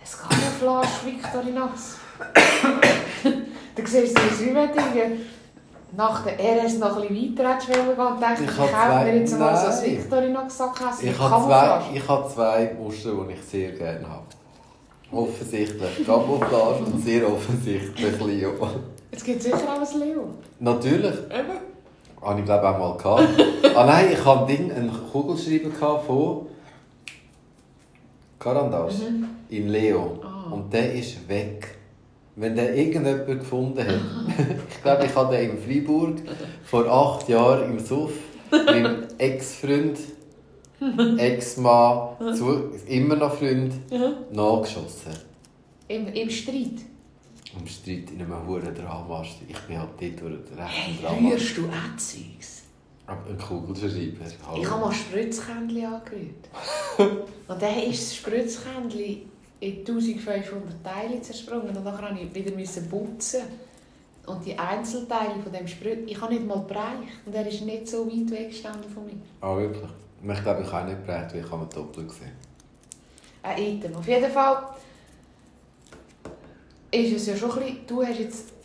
[0.00, 1.96] ein Camouflage Victorinox?
[3.74, 5.24] dann siehst du es wie irgendwie
[5.96, 9.16] nach der RS noch ein bisschen weiter hättest wollen gehen und denkst, Ich kaufe mir
[9.16, 9.98] jetzt mal so ein Nein.
[9.98, 14.24] Victorinox-Sackkästchen Ich mit habe, zwei, ich habe zwei Muster, die ich sehr gerne habe.
[15.12, 18.52] Offensichtlich Camouflage und sehr offensichtlich Leo.
[19.10, 20.28] Es gibt sicher auch ein Leo.
[20.58, 21.14] Natürlich.
[21.14, 21.58] Eben.
[22.22, 23.74] Habe ich glaube auch mal gehabt.
[23.74, 26.46] ah nein, ich hatte einen Kugelschreiber von
[28.40, 29.26] Carandas Mhm.
[29.50, 30.18] in Leo.
[30.24, 30.50] Ah.
[30.50, 31.76] Und der ist weg.
[32.36, 34.00] Wenn der irgendjemand gefunden hat.
[34.70, 36.16] ich glaube, ich hatte in Freiburg
[36.64, 38.12] vor acht Jahren im Suff
[38.50, 39.98] mit meinem Ex-Freund,
[41.18, 43.74] Ex-Mann, zu- immer noch Freund,
[44.32, 45.12] nachgeschossen.
[45.88, 46.78] Im, Im Streit.
[47.58, 49.22] Im Streit in einem hohen Drama.
[49.22, 51.28] Ich bin halt dort durch den Hey, rechten Drama.
[51.30, 52.59] rührst du auch Zeugs?
[53.10, 54.24] Aber Ein Kugelschreiber.
[54.46, 54.62] hallo.
[54.62, 56.48] Ich habe mal Spritzkännchen angerührt.
[57.48, 59.22] und dann ist das Spritzkännchen
[59.58, 61.76] in 1500 Teile zersprungen.
[61.76, 63.40] Und dann musste ich wieder putzen.
[64.26, 67.26] Und die Einzelteile von dem Spritz, ich habe nicht mal bereicht.
[67.26, 69.14] Und er ist nicht so weit weggestanden von mir.
[69.40, 69.90] Ah, wirklich?
[70.22, 72.32] Ich glaube, ich habe nicht geprägt, weil ich habe doppelt gesehen.
[73.42, 73.96] Ein Item.
[73.96, 74.68] Auf jeden Fall
[76.92, 78.59] ist es ja schon ein bisschen, du hast jetzt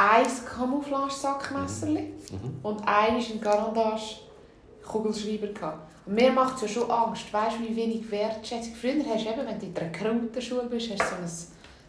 [0.00, 2.58] ein Camouflage-Sackmesserli Mhm.
[2.62, 5.88] und eines ein Garandage-Kugelschreiber gehabt.
[6.06, 8.74] Und mir macht es ja schon Angst, weißt du, wie wenig Wertschätzung.
[8.74, 11.30] Früher hast du eben, wenn du in der Krautenschule bist, hast du so ein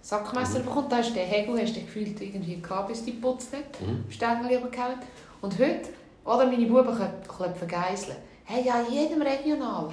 [0.02, 0.65] Sackmesser Mhm.
[0.65, 3.82] bekommen, da hast du den Hegel, hast du gefühlt irgendwie gehabt, bis die putzt nicht.
[3.82, 4.04] Mhm.
[4.12, 4.95] Stängel übergehauen.
[5.41, 5.89] Und heute,
[6.26, 8.17] oder meine Buben können klopfen Geiseln.
[8.44, 9.90] Hey, ja, in jedem Regional.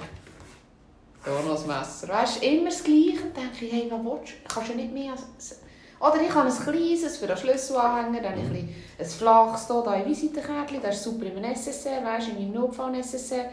[1.23, 2.09] Da noch das Messer.
[2.13, 3.19] Weißt du, immer das Gleiche.
[3.33, 4.53] Dann denke ich, hey, was willst du?
[4.53, 5.11] Kannst du nicht mehr...
[5.11, 5.58] als-
[5.99, 8.69] Oder ich habe ein kleines für den Schlüsselanhänger, dann ein, bisschen
[8.99, 12.61] ein flaches hier, da ein Visitenkärtchen, das ist super im SSR, weißt du, in meinem
[12.61, 13.45] Notfall-SSR.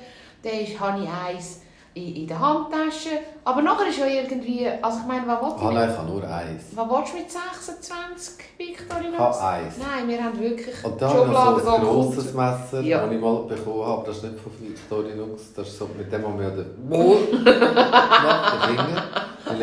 [0.42, 1.61] Dann habe ich eins
[1.94, 3.09] in, in der Handtasche.
[3.42, 6.09] Aber nachher ist ja irgendwie, also ich meine, was willst du Ah nein, ich habe
[6.11, 6.62] nur eins.
[6.74, 9.18] was willst du mit 26 Ich Victorinox?
[9.40, 9.74] habe eins.
[9.78, 13.03] Nein, wir haben wirklich Und da habe ich so ein grosses Messer, Ja.
[13.07, 14.07] das ich mal bekommen habe.
[14.07, 15.53] Das ist nicht von Victorinox.
[15.57, 19.03] Das ist so, mit dem haben wir den Mund gemacht, den Finger.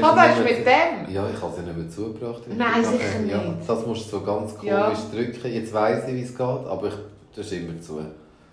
[0.01, 1.13] Das nicht ist mit dem?
[1.13, 2.41] Ja, ich habe sie nicht mehr zugebracht.
[2.55, 3.67] Nein, sicher Ja, nicht.
[3.69, 4.93] das musst du so ganz komisch Ja.
[5.13, 5.53] drücken.
[5.53, 6.93] Jetzt weiss ich, wie es geht, aber ich,
[7.35, 8.01] das ist immer zu.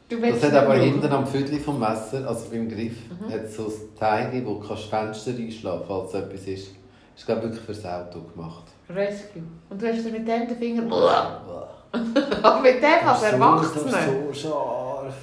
[0.08, 3.32] Du Das hat aber hinten am Viertel vom Messer, also beim Griff, Mhm.
[3.32, 6.68] hat so ein Teil, wo du kannst Fenster einschlagen falls etwas ist.
[7.14, 8.64] Das ist glaube ich wirklich fürs Auto gemacht.
[8.88, 9.42] Rescue.
[9.68, 10.82] Und du hast mit dem den Finger...
[12.42, 13.90] Aber mit dem als Erwachsener?
[13.90, 13.94] Das
[14.34, 15.14] ist so scharf.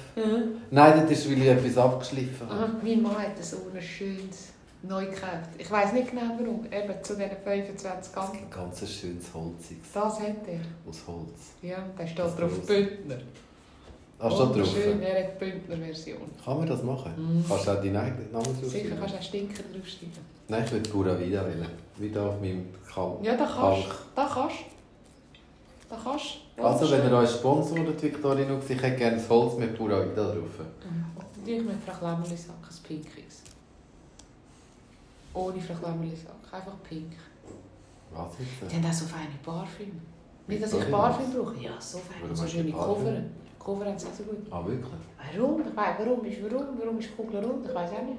[0.70, 2.60] Nein, das ist, weil ich etwas abgeschliffen habe.
[2.60, 4.52] Aha, Mein Mann hat so ein schönes
[4.82, 5.50] neu gekauft.
[5.58, 6.64] Ich weiß nicht genau warum.
[6.66, 8.32] Eben zu diesen 25 Gramm.
[8.32, 10.60] Ein ganz schönes Holziges Das hat er.
[10.88, 11.52] aus Holz.
[11.62, 12.66] Ja, da steht Das drauf.
[12.66, 13.16] Bündner.
[14.20, 14.68] Ah, steht drauf?
[14.72, 16.18] Schön, er hat die Bündner-Version.
[16.44, 17.12] Kann man das machen?
[17.16, 17.44] Mhm.
[17.48, 18.98] Kannst du auch deinen eigenen Namen Sicher draufschreiben?
[18.98, 20.38] kannst du auch Stinker draufschreiben.
[20.48, 21.68] Nein, ich würde Pura Vida wählen.
[21.96, 23.22] Wieder auf meinem Kalk.
[23.24, 23.92] Ja, da kannst du.
[24.16, 25.88] Da kannst du.
[25.90, 26.24] Da kannst
[26.56, 26.62] du.
[26.64, 30.36] Also, wenn ihr euch sponsort, Victorinox, ich hätte gerne das Holz mit Pura Vida drauf.
[30.58, 33.42] Und ich mit Frau Klemmerli-Sack, ein pinkiges.
[35.34, 37.12] Ohne Frau Klemmerli-Sack, einfach pink.
[38.10, 40.00] Was ist Die haben auch so feine Parfüm.
[40.46, 41.56] Nicht, dass ich Parfüm brauche.
[41.56, 42.34] Ja, so fein.
[42.34, 42.72] So schöne?
[42.72, 43.22] Cover.
[43.58, 44.38] Cover haben sie auch so gut.
[44.50, 44.92] Ah, wirklich?
[45.34, 45.60] Warum?
[45.60, 46.66] Ich weiss, warum ist warum?
[46.78, 47.66] Warum ist die Kugel rund?
[47.66, 48.18] Ich weiß auch nicht.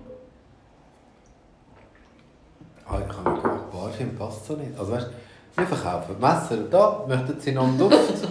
[2.86, 4.78] Ah, ich habe mir gedacht, Parfüm passt so nicht.
[4.78, 5.10] Also weißt
[5.56, 6.58] wir verkaufen Messer.
[6.70, 7.98] Da möchten Sie noch einen Duft.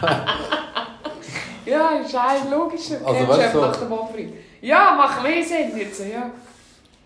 [1.70, 6.30] Ja, ist ein logischer Also, du, so- nach dem Ja, macht mehr Sinn jetzt, ja.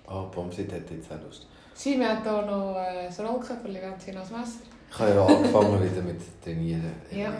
[0.06, 1.46] Ah, Pomsit hat jetzt auch Lust.
[1.74, 4.60] Sie, wir haben hier noch äh, das Rollköpferchen, wenn Sie noch das Messer.
[4.90, 6.92] Ich habe ja angefangen wieder mit Trainieren.
[7.10, 7.32] Ja.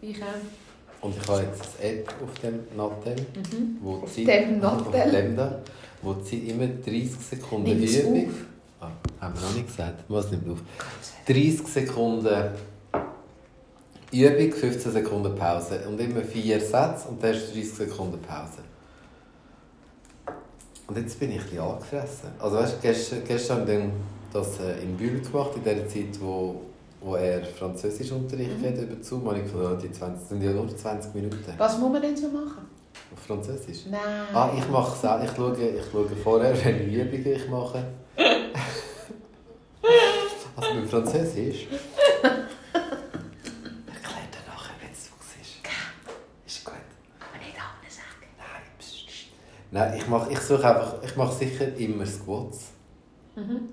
[0.00, 1.04] Ich auch.
[1.06, 3.78] Und ich habe jetzt eine App auf dem Nattel, Mhm.
[3.82, 5.10] wo Auf die dem auf Nattel?
[5.12, 5.60] dem da,
[6.02, 8.28] wo die immer 30 Sekunden Nimm es Übung.
[8.28, 8.34] auf.
[8.80, 8.90] Ah,
[9.24, 10.04] haben wir noch nicht gesagt.
[10.08, 10.58] Was nimmt auf?
[11.26, 12.26] 30 Sekunden
[14.22, 15.80] Übung, 15 Sekunden Pause.
[15.88, 18.62] Und immer vier Sätze und dann hast du 30 Sekunden Pause.
[20.86, 22.28] Und jetzt bin ich ein bisschen angefressen.
[22.38, 23.90] Also weißt, gestern, gestern haben wir
[24.32, 26.60] das äh, in Bühl gemacht, in der Zeit, wo,
[27.00, 28.64] wo er Französischunterricht Mhm.
[28.66, 29.26] hat über Zoom.
[29.28, 32.16] habe ich gedacht, ah, die 20, sind ja nur 20 Minuten Was muss man denn
[32.16, 32.66] so machen?
[33.12, 33.86] auf Französisch.
[33.90, 34.00] Nein.
[34.32, 35.22] Ah, ich mache es auch.
[35.22, 37.84] Ich schaue, ich schaue vorher, welche Übungen ich mache.
[40.56, 41.66] Also mit Französisch.
[42.22, 42.44] Erklär
[44.30, 45.58] dir nachher, wenn es so ist.
[46.46, 46.74] Ist gut.
[47.18, 48.26] Aber nicht alles sagen.
[48.38, 49.08] Nein, pst.
[49.74, 52.66] Nein, ich mache ich suche einfach, ich mache sicher immer Squats.
[53.34, 53.70] Mhm.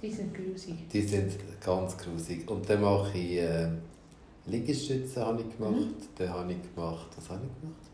[0.00, 0.88] Die sind grusig.
[0.88, 2.50] Die sind ganz grusig.
[2.50, 3.68] Und dann mache ich äh,
[4.46, 5.94] Liegestütze habe ich gemacht.
[6.16, 7.84] Dann habe ich gemacht, was habe ich gemacht?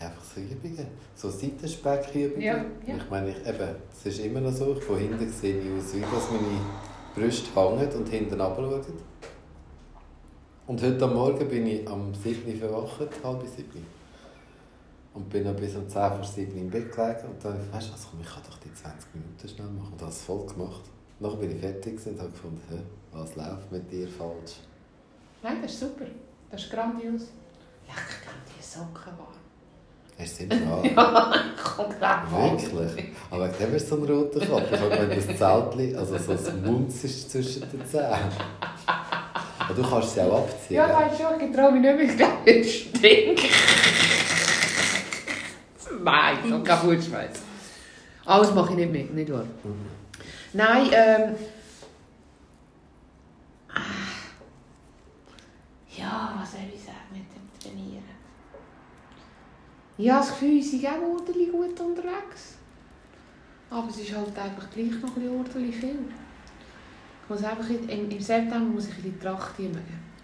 [0.00, 0.88] Einfach so Übungen.
[1.14, 2.42] So Seitenspeckübungen.
[2.42, 2.96] Ja, ja.
[2.96, 6.00] Ich meine, ich, eben, es ist immer noch so, von hinten sehe ich aus, wie
[6.00, 6.60] dass meine
[7.14, 8.98] Brüste hängen und hinten runterschauen.
[10.66, 12.54] Und heute am Morgen bin ich am 7.
[12.54, 13.97] Uhr verwacht, halb 7.
[15.18, 17.92] Und bin dann bis um 10 vor 7 im Bett gelegen und dann weißt du
[17.92, 19.92] was, komm, ich kann doch die 20 Minuten schnell machen.
[19.94, 20.82] Und habe es voll gemacht.
[21.18, 22.76] Nachher bin ich fertig und habe gefunden, hä,
[23.10, 24.60] was läuft mit dir falsch?
[25.42, 26.04] Nein, das ist super.
[26.52, 27.22] Das ist grandios.
[27.88, 29.34] Leck, ich kann die Socken warm.
[30.20, 31.44] Hast du es immer an?
[31.64, 32.72] Kommt gleich warm.
[32.72, 33.08] Wirklich?
[33.28, 34.72] Aber wegen dem du so einen roten Kopf.
[34.72, 38.30] Ich habe das Zeltchen, also so ein Munz ist zwischen den Zähnen.
[38.86, 40.76] Aber du kannst sie auch abziehen.
[40.76, 43.40] Ja, weißt du, ich traue mich nicht mehr, ich glaube, ich stink.
[46.02, 47.44] Nein, ich kaputt schmeißen.
[48.24, 49.44] Alles mache ich nicht mit, nicht wahr?
[50.52, 51.34] Nein, ähm...
[55.96, 58.04] Ja, was soll ich sagen mit dem Trainieren?
[59.96, 62.58] Ja, das Gefühl, sie sind auch ordentlich gut unterwegs.
[63.70, 65.98] Aber es ist halt einfach gleich noch ein ordentlich viel.
[67.22, 69.82] Ich muss einfach in, im, September muss ich in die Tracht nehmen.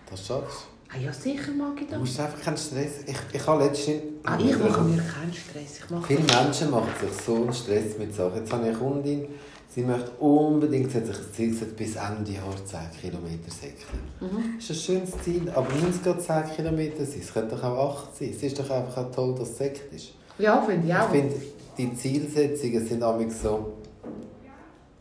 [0.09, 1.85] Das schaffst Ah ja, sicher mag ich du.
[1.87, 1.99] Du das.
[2.01, 2.93] musst einfach keinen Stress.
[3.07, 4.03] Ich, ich habe letztens...
[4.25, 5.79] Ah, ich mache mir keinen Stress.
[5.83, 8.37] Ich mache Viele Menschen machen sich so einen Stress mit Sachen.
[8.37, 9.27] Jetzt habe ich eine Kundin,
[9.75, 14.03] sie möchte unbedingt, sie hat sich das Ziel gesetzt, bis Ende Jahr 10 Kilometer säckeln.
[14.21, 14.55] Mhm.
[14.57, 17.21] Das ist ein schönes Ziel, aber müssen es gerade 10 Kilometer sein?
[17.21, 18.31] Es könnte doch auch 8 sein.
[18.37, 20.13] Es ist doch einfach auch toll, dass es säckt ist.
[20.39, 21.11] Ja, finde ich Ich auch.
[21.11, 21.35] finde,
[21.77, 23.73] die Zielsetzungen sind amig so,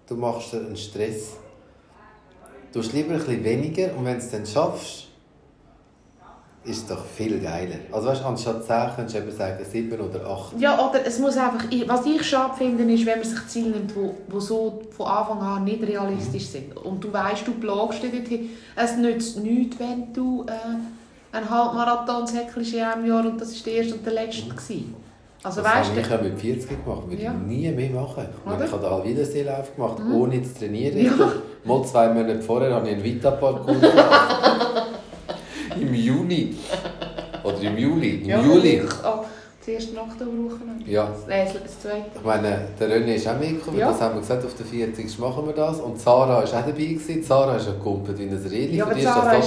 [0.08, 1.34] du machst dir einen Stress.
[2.72, 5.10] Du hast lieber ein bisschen weniger und wenn du es dann schaffst,
[6.66, 7.76] ist doch viel geiler.
[7.92, 10.60] Also weißt anstatt 10 könntest du eben sagen 7 oder 8.
[10.60, 11.66] Ja, oder es muss einfach...
[11.88, 15.06] Was ich schade finde, ist, wenn man sich Ziele nimmt, die wo, wo so von
[15.08, 16.76] Anfang an nicht realistisch sind.
[16.78, 18.50] Und du weißt, du plagst dich dorthin.
[18.76, 23.64] Es nützt nichts, wenn du äh, ein Halbmarathon, Hecklische in einem Jahr und das war
[23.66, 24.50] der erste und der letzte.
[24.50, 24.96] Gewesen.
[25.46, 27.34] Also das weißt habe ich auch mit 40 gemacht, würde Ja.
[27.34, 28.26] ich nie mehr machen.
[28.46, 28.64] Oder?
[28.64, 30.16] ich habe den Halbwiederseelauf gemacht, Mhm.
[30.16, 30.98] ohne zu trainieren.
[31.06, 31.12] Ja.
[31.66, 34.93] Mal zwei Monate vorher habe ich einen Vita-Parcours gemacht.
[35.80, 36.56] Im Juni.
[37.44, 38.10] Oder im Juli.
[38.22, 38.82] Im ja, Juli.
[39.04, 39.24] Oh,
[39.60, 40.90] das erste Oktoberwochenende.
[40.90, 41.10] Ja.
[41.28, 42.06] Nein, das- zweite.
[42.16, 43.90] Ich meine, der René ist auch mitgekommen, Ja.
[43.92, 45.20] das haben wir gesagt, auf der 40.
[45.20, 45.80] machen wir das.
[45.80, 46.72] Und Sarah war auch dabei.
[46.72, 47.24] Gewesen.
[47.24, 48.78] Sarah ist ja gekumpelt wie ein Reli.
[48.78, 49.44] Ja, Für aber die ist das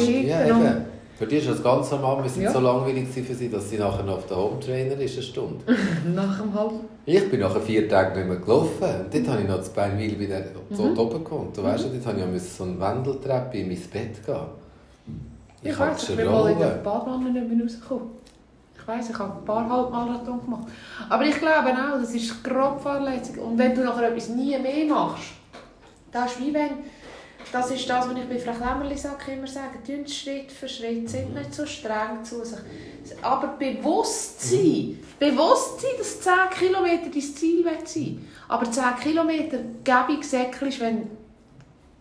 [0.00, 0.84] ist ja, die eben.
[1.18, 2.22] Für die ist das ganz normal.
[2.22, 2.50] Wir sind Ja.
[2.52, 5.64] so langweilig für sie, dass sie nachher noch auf der Home Trainer ist, eine Stunde.
[6.14, 6.72] Nach dem Halb.
[7.04, 8.82] Ich bin nachher vier Tage nicht mehr gelaufen.
[8.82, 10.98] Und dort habe ich noch das Beinwil bei der so Mhm.
[10.98, 11.56] oben gewohnt.
[11.56, 14.34] Du weißt ja, dort habe ich so eine Wendeltreppe in mein Bett gehen.
[15.62, 16.68] Ich, habe weiss, ich bin mal in der.
[16.68, 18.10] Badwanne nicht mehr rausgekommen.
[18.78, 20.68] Ich weiss, ich habe ein paar Halbmarathon gemacht.
[21.08, 23.38] Aber ich glaube auch, das ist grob Verletzung.
[23.38, 25.32] Und wenn du nachher etwas nie mehr machst,
[26.10, 26.70] das ist wie wenn,
[27.52, 31.08] das ist das, was ich bei Frau Klemmerli sage, immer sage, tun Schritt für Schritt,
[31.10, 32.58] sind nicht so streng zu sich.
[33.22, 38.26] Aber bewusst sein, bewusst sein, dass 10 Kilometer dein Ziel wird sein.
[38.48, 41.10] Aber 10 Kilometer gebe ich säcklich, wenn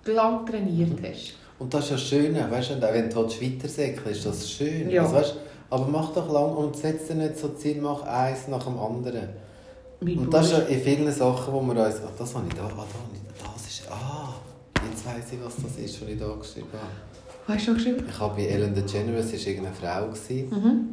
[0.03, 1.39] du lang trainiert hast.
[1.60, 4.89] Und das ist ja schön, weißt du, wenn du weitersäckeln ist das schön.
[4.89, 5.03] Ja.
[5.03, 5.36] Also, weißt,
[5.70, 9.30] aber mach doch lang und setz dir nicht so Ziel, mach eins nach dem anderen.
[10.01, 12.53] Mein Und das ist ja in vielen Sachen, wo wir uns, ah, das habe ich
[12.53, 14.34] da, ah, da habe ich, das ist, ah,
[14.89, 17.53] jetzt weiss ich, was das ist, was ich da geschrieben habe.
[17.53, 18.05] Hast du schon geschrieben?
[18.10, 20.89] Ich habe bei Ellen DeGeneres, es war irgendeine Frau, gewesen, Mhm.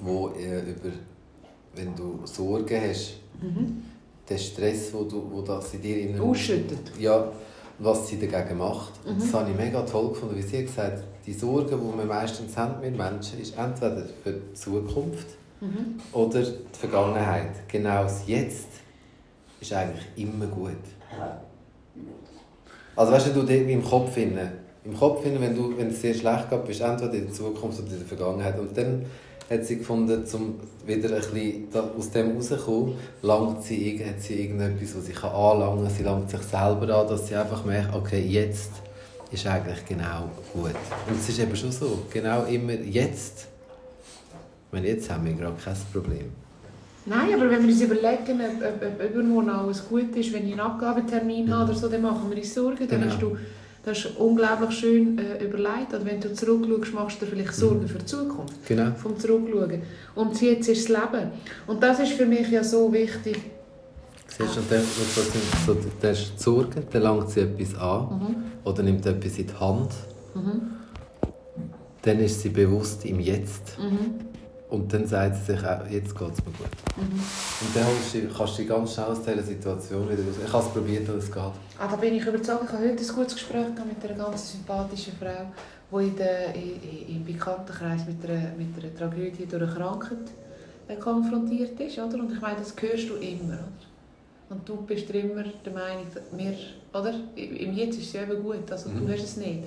[0.00, 0.88] wo äh, über,
[1.76, 3.82] wenn du Sorgen hast, Mhm.
[4.28, 6.78] den Stress, wo, du, wo das in dir innen Ausschüttet.
[6.98, 7.28] Ja,
[7.80, 8.92] was sie dagegen macht.
[9.06, 9.20] Und Mhm.
[9.20, 12.56] das habe ich mega toll gefunden, wie sie hat gesagt die Sorgen, die wir meistens
[12.56, 15.26] haben mit Menschen, ist entweder für die Zukunft
[15.60, 15.96] Mhm.
[16.12, 17.50] oder die Vergangenheit.
[17.68, 18.68] Genau das Jetzt
[19.60, 20.72] ist eigentlich immer gut.
[22.96, 24.48] Also weißt du, du im Kopf finden,
[24.84, 27.32] im Kopf finden, wenn du, wenn es dir schlecht geht, bist du entweder in der
[27.34, 28.58] Zukunft oder in der Vergangenheit.
[28.58, 29.04] Und dann
[29.50, 30.54] hat sie gefunden, um
[30.86, 31.66] wieder ein bisschen
[31.98, 35.94] aus dem rauszukommen, langt sie, hat sie irgendetwas, was sie kann anlangen kann.
[35.94, 38.70] Sie langt sich selber an, dass sie einfach merkt, okay, jetzt
[39.32, 40.70] ist eigentlich genau gut.
[41.08, 43.48] Und es ist eben schon so, genau immer jetzt.
[44.70, 46.30] Meine, jetzt haben wir gerade kein Problem.
[47.06, 50.52] Nein, aber wenn wir uns überlegen, ob, ob, ob übermorgen alles gut ist, wenn ich
[50.52, 52.86] einen Abgabetermin habe oder so, dann machen wir uns Sorgen.
[52.86, 53.12] Dann Genau.
[53.12, 53.36] hast du
[53.82, 55.94] das ist unglaublich schön äh, überlegt.
[55.94, 58.66] Und wenn du zurückschaust, machst du dir vielleicht Sorgen für die Zukunft.
[58.66, 58.92] Genau.
[58.96, 59.82] Vom Zurückschauen.
[60.14, 61.30] Und jetzt ist das Leben.
[61.66, 63.40] Und das ist für mich ja so wichtig.
[64.28, 64.84] Siehst du, sind
[65.66, 68.36] so, der ist die Sorge, dann langt sie etwas an Mhm.
[68.64, 69.90] oder nimmt etwas in die Hand.
[70.34, 70.62] Mhm.
[72.02, 73.76] Dann ist sie bewusst im Jetzt.
[73.78, 74.14] Mhm.
[74.68, 76.70] Und dann sagt sie sich auch, jetzt geht es mir gut.
[76.96, 77.20] Mhm.
[77.60, 77.86] Und dann
[78.36, 80.36] kannst du dich ganz schnell aus dieser Situation wieder raus.
[80.46, 81.42] Ich habe es probiert und es geht.
[81.82, 82.64] Ah, da bin ich überzeugt.
[82.64, 87.16] Ich habe heute ein gutes Gespräch mit einer ganz sympathischen Frau, die in der, in,
[87.16, 90.18] im Bekanntenkreis mit einer, mit einer Tragödie durch eine Krankheit
[90.88, 91.98] äh, konfrontiert ist.
[91.98, 92.18] Oder?
[92.18, 93.54] Und ich meine, das hörst du immer.
[93.54, 94.50] Oder?
[94.50, 96.54] Und du bist immer der Meinung, wir,
[96.92, 97.14] oder?
[97.34, 99.12] im Jetzt ist es ja eben gut, also du Mhm.
[99.12, 99.60] hast es nicht.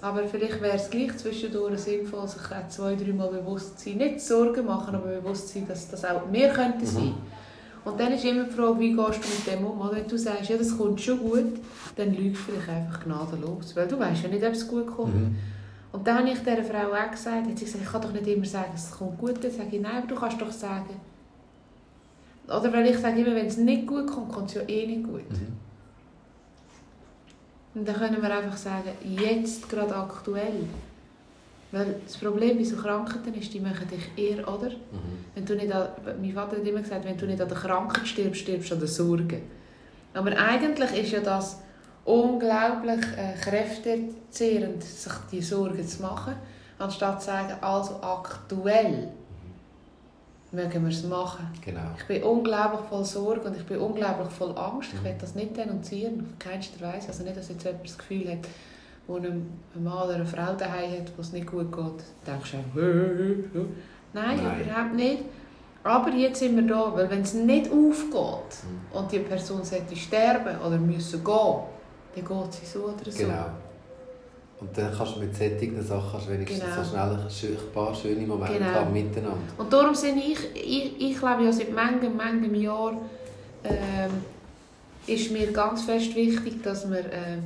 [0.00, 3.98] Aber vielleicht wäre es gleich zwischendurch sinnvoll, sich auch zwei, dreimal bewusst zu sein.
[3.98, 7.06] Nicht Sorgen machen, aber bewusst zu sein, dass das auch wir könnten sein.
[7.06, 7.37] Mhm.
[7.88, 9.80] Und dann ist immer die Frage, wie gehst du mit dem um?
[9.80, 11.60] Oder wenn du sagst, ja, das kommt schon gut,
[11.96, 13.74] dann lügst du vielleicht einfach gnadenlos.
[13.74, 15.14] Weil du weißt ja nicht, ob es gut kommt.
[15.14, 15.36] Mhm.
[15.92, 18.26] Und dann habe ich dieser Frau auch gesagt, hat sie gesagt, ich kann doch nicht
[18.26, 19.42] immer sagen, es kommt gut.
[19.42, 21.00] Dann sage ich, nein, aber du kannst doch sagen.
[22.46, 25.04] Oder weil ich sage immer, wenn es nicht gut kommt, kommt es ja eh nicht
[25.04, 25.30] gut.
[25.30, 25.56] Mhm.
[27.74, 30.64] Und dann können wir einfach sagen, jetzt gerade aktuell.
[31.70, 34.70] Weil das Problem bei so Krankheiten ist, die machen dich eher, oder?
[34.70, 35.24] Mhm.
[35.34, 35.88] Wenn du nicht an,
[36.20, 38.80] mein Vater hat immer gesagt, wenn du nicht an der Krankheit stirbst, stirbst du an
[38.80, 39.42] der Sorge.
[40.14, 41.58] Aber eigentlich ist ja das
[42.06, 46.34] unglaublich äh, kräftezehrend, sich die Sorgen zu machen,
[46.78, 49.08] anstatt zu sagen, also aktuell
[50.50, 51.46] mögen wir es machen.
[51.62, 51.80] Genau.
[51.98, 54.90] Ich bin unglaublich voll Sorge und ich bin unglaublich voll Angst.
[54.94, 57.08] Ich will das nicht denunzieren, auf keinster Weise.
[57.08, 58.48] Also nicht, dass jetzt jemand das Gefühl hat,
[59.08, 62.80] wo ein Mann oder eine Frau daheim hat, wo es nicht gut geht, denkst du,
[62.80, 63.64] auch,
[64.12, 64.60] Nein, Nein.
[64.64, 65.22] überhaupt nicht.
[65.82, 68.96] Aber jetzt sind wir da, weil wenn es nicht aufgeht Mhm.
[68.98, 71.56] und die Person sollte sterben oder müssen gehen,
[72.14, 73.18] dann geht sie so oder so.
[73.18, 73.46] Genau.
[74.60, 76.82] Und dann kannst du mit solchen Sachen kannst wenigstens Genau.
[76.82, 78.70] so schnell ein paar schöne Momente Genau.
[78.74, 79.38] haben miteinander.
[79.56, 82.92] Und darum sind ich, ich, ich glaube ja seit manchem, manchem Jahr
[83.64, 84.10] ähm,
[85.06, 87.42] ist mir ganz fest wichtig, dass wir, ähm,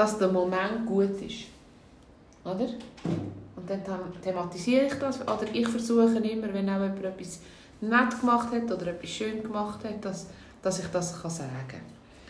[0.00, 1.40] dass der Moment gut ist.
[2.42, 2.68] Oder?
[3.56, 7.40] Und dann them- thematisiere ich das, oder ich versuche immer, wenn auch jemand etwas
[7.82, 10.26] nett gemacht hat oder etwas schön gemacht hat, dass,
[10.62, 11.80] dass ich das kann sagen kann.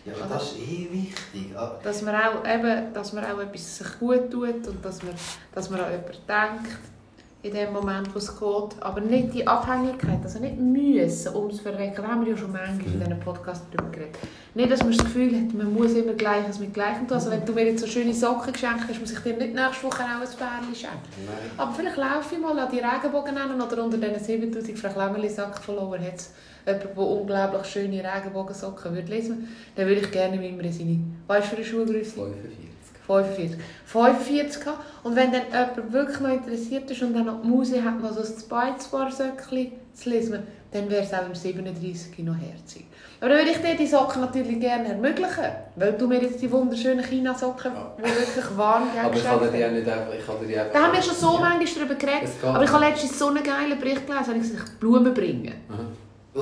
[0.04, 1.56] Ja, aber das ist eh wichtig.
[1.56, 5.14] Ah, Dass man auch, eben, dass man auch etwas sich gut tut und dass man,
[5.54, 6.78] dass man an jemanden denkt
[7.42, 8.82] in dem Moment, wo es geht.
[8.82, 12.02] Aber nicht die Abhängigkeit, also nicht müssen ums Verrecken.
[12.02, 14.18] Da haben wir ja schon manchmal in diesem Podcast darüber geredet.
[14.54, 17.16] Nicht, dass man das Gefühl hat, man muss immer Gleiches mit Gleichem tun.
[17.16, 19.84] Also wenn du mir jetzt so schöne Socken geschenkt hast, muss ich dir nicht nächste
[19.84, 21.08] Woche auch ein Bärchen schenken.
[21.24, 21.50] Nein.
[21.56, 25.62] Aber vielleicht laufe ich mal an die Regenbogen an oder unter diesen 7000 Frank Lämmeli-Sack
[25.62, 26.32] verloren hat es
[26.66, 29.48] jemand, der unglaublich schöne Regenbogensocken würde lesen.
[29.76, 32.10] Dann würde ich gerne in seine, weißt du, für eine Schuhgröße?
[32.10, 32.59] 45.
[33.10, 33.58] 45.
[33.86, 34.78] 45 haben.
[35.02, 38.12] Und wenn dann jemand wirklich noch interessiert ist und dann noch die Muse hat, noch
[38.12, 40.42] so ein Beizbar-Söckchen zu lesen,
[40.72, 42.86] dann wäre es auch im 37 noch herzig.
[43.20, 45.44] Aber dann würde ich dir die Socken natürlich gerne ermöglichen.
[45.76, 49.64] Weil du mir jetzt die wunderschönen China-Socken, die wirklich warm Aber ich kann dir die
[49.64, 50.14] auch nicht einfach...
[50.18, 52.30] Ich kann dir einfach Da haben wir schon so manchmal darüber geredet.
[52.42, 55.54] Aber ich habe letztens so einen geilen Bericht gelesen, habe ich gesagt, Blumen bringen.
[55.68, 56.40] Mhm.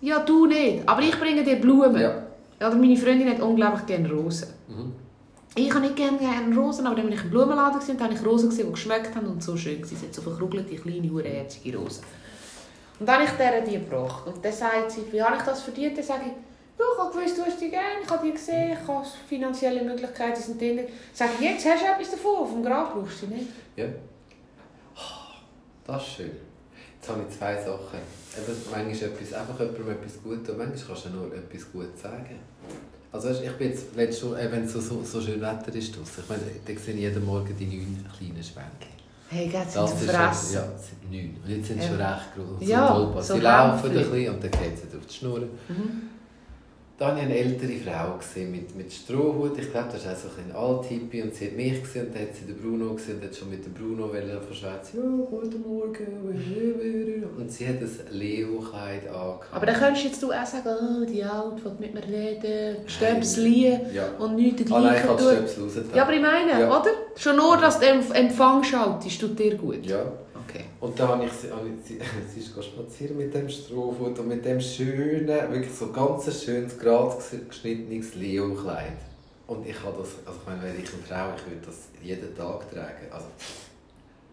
[0.00, 0.88] Ja, du nicht.
[0.88, 2.00] Aber ich bringe dir Blumen.
[2.00, 2.22] Ja.
[2.58, 4.48] Oder meine Freundin hat unglaublich gerne Rosen.
[4.68, 5.01] Mhm.
[5.54, 8.14] Ich habe nicht gerne, gerne Rosen, aber dann bin ich im Blumenladen und da habe
[8.14, 9.88] ich Rosen gesehen, die geschmeckt haben und so schön waren.
[9.88, 12.02] Sie hat so verkrugelte, kleine, hurenherzige Rosen.
[12.98, 14.26] Und dann habe ich der die gebracht.
[14.26, 15.98] Und dann sagt sie, wie habe ich das verdient?
[15.98, 16.32] Dann sage ich,
[16.78, 19.82] ja, ich habe gewusst, du hast die gerne, ich habe die gesehen, ich habe finanzielle
[19.82, 20.80] Möglichkeiten, sind drin.
[21.12, 23.48] Sage ich, jetzt hast du etwas davon, vom Grab brauchst du nicht.
[23.76, 23.86] Ja.
[25.84, 26.30] Das ist schön.
[26.94, 27.98] Jetzt habe ich zwei Sachen.
[28.38, 32.38] Eben, manchmal etwas, einfach jemandem etwas Gutes und manchmal kannst du nur etwas Gutes sagen.
[33.12, 33.94] Also ich bin jetzt
[34.34, 37.00] äh, wenn es so, so, so schön Wetter ist draussen, ich meine, da sehe ich
[37.00, 38.88] jeden Morgen die neun kleinen Schwänke.
[39.28, 40.34] Hey, geht es Das ist schon, ja,
[40.78, 41.36] sind neun.
[41.44, 41.92] Und jetzt sind sie Ja.
[41.92, 42.68] schon recht groß.
[42.68, 45.40] Ja, so Sie laufen ein bisschen und dann geht es auf die Schnur.
[45.40, 46.08] Mhm.
[47.02, 48.16] Da habe ich eine ältere Frau
[48.48, 49.58] mit, mit Strohhut.
[49.58, 51.22] Ich glaube, das ist auch so ein Alt-Hippie.
[51.22, 53.50] Und sie hat mich gesehen und dann hat sie den Bruno gesehen und hat schon
[53.50, 54.94] mit dem Bruno verschwätzt.
[54.94, 57.24] Ja, guten Morgen.
[57.36, 59.46] Und sie hat ein Leo-Kleid angehabt.
[59.50, 60.68] Aber dann könntest jetzt du auch sagen,
[61.02, 63.48] oh, die Alte will mit mir reden, Stöpsel
[63.92, 64.04] Ja.
[64.20, 65.36] und nichts Ah nein, ich dergleichen tun.
[65.38, 65.96] Stöpsel rausgetan.
[65.96, 66.68] Ja, aber ich meine, Ja.
[66.80, 66.90] oder?
[67.16, 69.84] Schon nur, dass du Empfang schaltest, tut dir gut.
[69.84, 70.04] Ja.
[70.82, 72.00] Und dann habe ich sie, habe ich sie,
[72.34, 77.16] sie ist spazieren mit dem Strohhut und mit dem schönen, wirklich so ganz schönes, gerade
[77.48, 78.98] geschnittenes Leo-Kleid.
[79.46, 82.34] Und ich habe das, also ich meine, wäre ich eine Frau, ich würde das jeden
[82.34, 83.06] Tag tragen.
[83.12, 83.26] Also,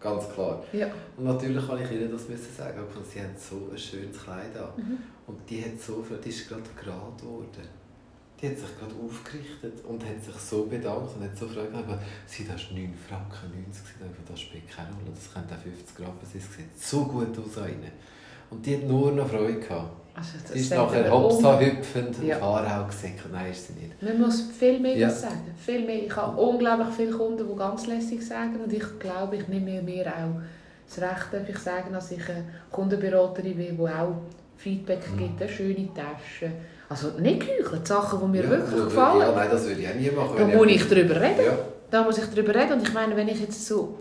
[0.00, 0.64] ganz klar.
[0.72, 0.88] Ja.
[1.16, 4.56] Und natürlich kann ich ihr das müssen sagen, aber sie haben so ein schönes Kleid
[4.56, 4.72] an.
[4.76, 4.98] Mhm.
[5.28, 7.79] Und die hat so viel, die ist gerade gerade geworden.
[8.40, 11.98] Die hat sich gerade aufgerichtet und hat sich so bedankt und hat so gefragt, aber
[12.26, 16.00] sie das ist 9 Franken 90 gewesen, das spielt keine Rolle, das könnte auch 50
[16.00, 17.92] Rappen sein, es sieht so gut aus ihnen.
[18.48, 19.90] Und die hat nur noch Freude gehabt.
[20.14, 22.36] Also, das Sie ist nachher hopsa hüpfend Ja.
[22.38, 23.20] auf Aarau gesenkt.
[23.30, 24.02] Nein, ist sie nicht.
[24.02, 25.08] Man muss viel mehr Ja.
[25.10, 25.54] sagen.
[25.56, 26.04] Viel mehr.
[26.06, 28.56] Ich habe unglaublich viele Kunden, die ganz lässig sagen.
[28.60, 30.40] Und ich glaube, ich nehme mir auch
[30.88, 34.16] das Recht, darf ich sagen, dass ich eine Kundenberaterin bin, die auch
[34.56, 35.18] Feedback Mhm.
[35.18, 36.50] gibt, eine schöne Tasche.
[36.90, 39.20] Also nicht geheuchelt, Sachen, die mir ja, wirklich gefallen.
[39.20, 40.36] Ja, nein, das würde ich auch nie machen.
[40.36, 41.44] Da muss ich darüber reden.
[41.46, 41.58] Ja,
[41.90, 42.72] Da muss ich darüber reden.
[42.74, 43.96] Und ich meine, wenn ich jetzt so...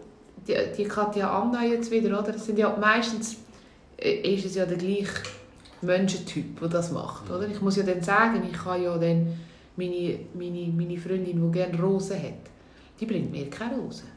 [0.47, 2.31] Die, die Katja Anna jetzt wieder, oder?
[2.31, 3.37] Das sind ja meistens...
[3.97, 5.21] äh, Ist es ja der gleiche
[5.83, 7.47] Menschentyp, der das macht, oder?
[7.47, 9.37] Ich muss ja dann sagen, ich kann ja dann...
[9.77, 12.33] Meine, meine, meine Freundin, die gerne Rosen hat,
[12.99, 14.07] die bringt mir keine Rosen.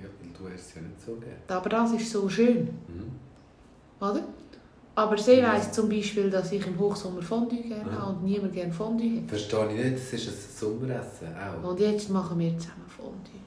[0.00, 1.36] ja, weil du hast es ja nicht so gerne.
[1.48, 3.10] Aber das ist so schön, Mhm.
[4.00, 4.22] oder?
[4.96, 5.52] Aber sie Ja.
[5.54, 7.98] weiss zum Beispiel, dass ich im Hochsommer Fondue gerne Ja.
[8.00, 9.28] habe und niemand gerne Fondue hat.
[9.28, 10.34] Verstehe ich nicht, das ist ein
[10.68, 11.68] Sommeressen auch.
[11.70, 13.40] Und jetzt machen wir zusammen Fondue.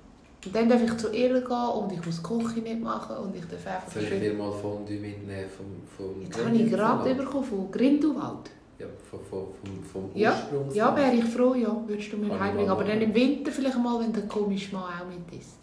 [0.45, 3.36] Und dann darf ich zu ihr gehen und ich muss die Küche nicht machen und
[3.36, 5.66] ich darf einfach Soll ich dir mal Fondue mitnehmen vom,
[5.98, 8.52] vom Jetzt habe ich gerade bekommen von Grindelwald.
[8.80, 9.48] Ja, vom, vom,
[9.91, 10.34] vom, Ja.
[10.74, 12.70] Ja, wäre ich froh, ja, würdest du mir Kann heimbringen.
[12.70, 15.54] Aber dann im Winter vielleicht mal, wenn der komische Mann auch mit ist.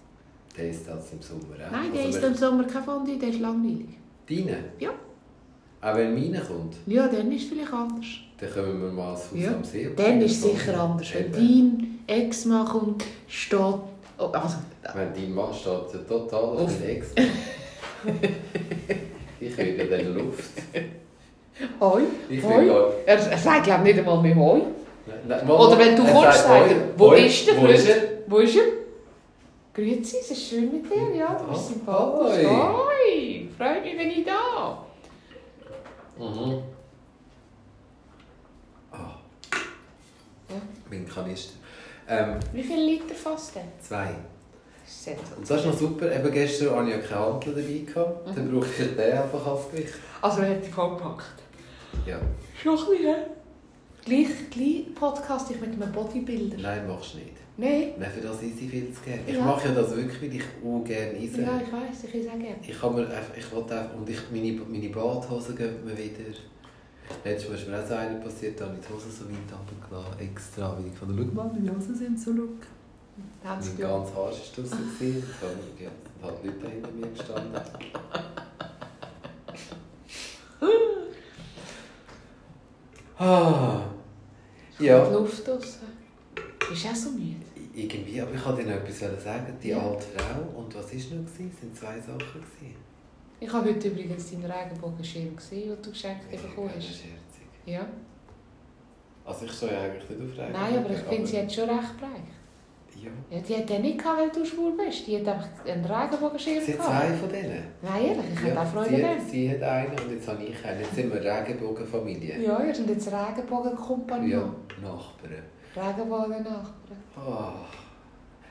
[0.56, 1.70] Der ist das im Sommer auch.
[1.70, 3.88] Nein, der Also wenn- im Sommer kein Fondue, der ist langweilig.
[4.28, 4.64] Deine?
[4.80, 4.90] Ja.
[5.84, 8.06] Auch wenn meine kommt, Ja, dann ist es vielleicht anders.
[8.40, 9.50] dann kommen wir mal Haus Ja.
[9.52, 9.90] am See.
[9.94, 11.12] Dann ist es sicher anders.
[11.12, 12.00] Wenn Eben.
[12.08, 13.58] dein Ex-Mann kommt, steht...
[13.58, 14.56] Oh, also,
[14.94, 17.08] Wenn dein Mann steht ja total auf den Ex.
[19.40, 20.50] ich höre der Luft.
[21.80, 22.66] hoi, Ich hoi.
[22.66, 24.62] gar- Er, er sagt glaube nicht einmal mehr hoi.
[25.28, 27.86] Nein, mal- Oder wenn du kommst, sagt, er, «Hoi, wo hoi, ist der Wo ist
[27.86, 28.08] Freund?» er?
[28.30, 28.62] Wo ist er?
[29.74, 32.46] Grüezi, es ist schön mit dir, ja, du bist Ah, sympathisch.
[32.46, 32.54] hoi.
[32.56, 34.78] Hoi, freut mich, wenn ich da
[36.18, 36.62] Mhm.
[38.92, 39.16] Ah.
[40.48, 40.56] Ja.
[40.90, 41.54] Mein Kanister.
[42.08, 43.62] Ähm, Wie viele Liter fasst denn?
[43.80, 44.14] zwei.
[44.86, 46.14] Sehr Und das ist noch super.
[46.14, 47.78] Eben gestern hatte ich ja keine Hantel dabei.
[47.92, 48.26] Gehabt.
[48.26, 48.34] Mhm.
[48.34, 49.94] Dann brauche ich den einfach als Gewicht.
[50.20, 51.24] Also er hat die vollgepackt.
[52.06, 52.18] Ja.
[52.62, 53.14] Schon ein bisschen, hä?
[54.04, 56.58] Gleich, gleich podcast ich mit einem Bodybuilder.
[56.58, 57.30] Nein, machst du nicht.
[57.56, 57.92] Nein?
[57.98, 59.22] Nein, für das ist viel zu gerne.
[59.26, 59.44] Ich Ja.
[59.44, 61.40] mache ja das wirklich, weil ich auch gerne esse.
[61.40, 62.56] Ja, ich weiss, ich esse auch gerne.
[62.66, 66.36] Ich kann mir einfach, ich will einfach, und ich, meine, meine Badhosen gehen mir wieder.
[67.24, 69.36] Letztes Mal ist mir auch so einer passiert, da habe ich die Hose so weit
[69.52, 72.66] runtergelassen, extra, weil ich fand, schau mal, meine Hosen sind so look.
[73.42, 77.60] Haben Mein ganzer Arsch war draussen dann ja, und halt Leute hinter mir gestanden.
[83.18, 83.93] ah,
[84.78, 85.80] Die ja, Luft draussen.
[86.68, 87.36] Bist du auch so müde?
[87.76, 89.56] irgendwie, aber ich wollte dir noch etwas sagen.
[89.62, 89.78] Die Ja.
[89.78, 91.26] alte Frau, und was war noch?
[91.26, 92.44] Es sind zwei Sachen.
[93.40, 96.90] Ich habe heute übrigens deinen Regenbogenschirm gesehen, den du geschenkt bekommen Das hast.
[96.90, 97.46] ist herzig.
[97.66, 97.86] Ja.
[99.24, 100.52] Also ich soll ja eigentlich nicht aufregen.
[100.52, 102.22] Nein, aber ich finde, sie hat schon recht bereicht.
[103.04, 103.38] Ja.
[103.40, 105.06] Die hat nicht gehabt, weil du schwul bist.
[105.06, 107.06] Die hat einfach einen Regenbogenschirm Sie hat gehabt.
[107.06, 107.62] zwei von denen.
[107.82, 109.20] Nein, ehrlich, ich hätte auch Freude sie, gehabt.
[109.30, 110.80] sie hat einen und jetzt habe ich einen.
[110.80, 112.38] Jetzt sind wir Regenbogenfamilie.
[112.42, 114.28] Ja, ihr seid jetzt Regenbogenkompagnon.
[114.30, 115.42] Ja, Nachbarn.
[115.76, 116.98] Regenbogen-Nachbarn.
[117.16, 117.52] Ah.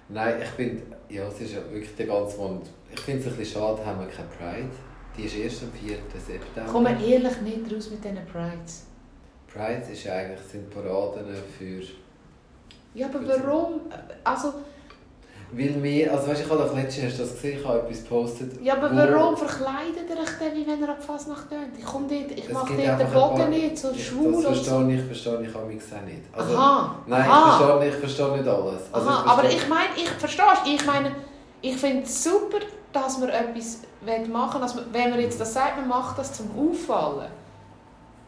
[0.09, 2.67] Nein, ich finde, ja, es ist ja wirklich der ganze Mond.
[2.91, 4.69] Ich finde es ein bisschen schade, haben wir keine Pride.
[5.17, 5.95] Die ist erst am 4.
[6.19, 6.69] September.
[6.71, 8.85] Komm ehrlich nicht raus mit diesen Prides.
[9.51, 11.25] Pride ist eigentlich, sind Paraden
[11.57, 11.81] für...
[12.93, 13.81] Ja, aber warum?
[14.23, 14.53] Also,
[15.51, 17.79] Weil wir, also weißt du, ich habe doch letztens, hast du das gesehen, ich habe
[17.79, 18.61] etwas gepostet.
[18.63, 21.59] ja, aber warum verkleidet ihr euch denn, wie wenn ihr ab Fasnacht geht?
[21.77, 24.49] Ich komme dort, ich mache dort den Bogen nicht, so schwul Das und so.
[24.49, 25.81] verstehe ich, verstehe ich auch nicht.
[26.33, 27.59] Also, Aha, Nein, aha.
[27.59, 28.81] ich verstehe, ich verstehe nicht alles.
[28.91, 31.11] Also, Aha, ich aber ich meine, ich verstehe Ich meine,
[31.61, 32.57] ich finde es super,
[32.91, 33.79] dass man etwas
[34.31, 37.27] machen will, dass man, wenn man jetzt das sagt, man macht das zum Auffallen,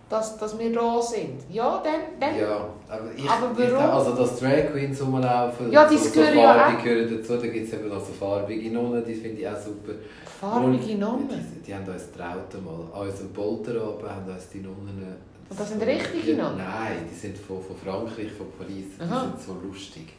[0.10, 1.41] dass, dass wir da sind.
[1.49, 3.89] Ja, dann, dann Ja, aber ich, Aber ich warum?
[3.91, 6.84] also dass Drag Queens rumlaufen, Ja, die so, so gehören ja auch.
[6.84, 9.93] gehören dazu, da gibt es eben noch so farbige Nonnen, die finde ich auch super.
[10.39, 11.28] farbige Nonnen.
[11.30, 12.86] Die, die haben uns getraut einmal.
[13.01, 15.16] An unserem Polterabend haben uns die Nonnen...
[15.49, 16.58] Und das sind richtige die, Nonnen?
[16.58, 18.86] Nein, die sind von, von Frankreich, von Paris.
[18.99, 19.22] Die Aha.
[19.22, 20.14] sind so lustig.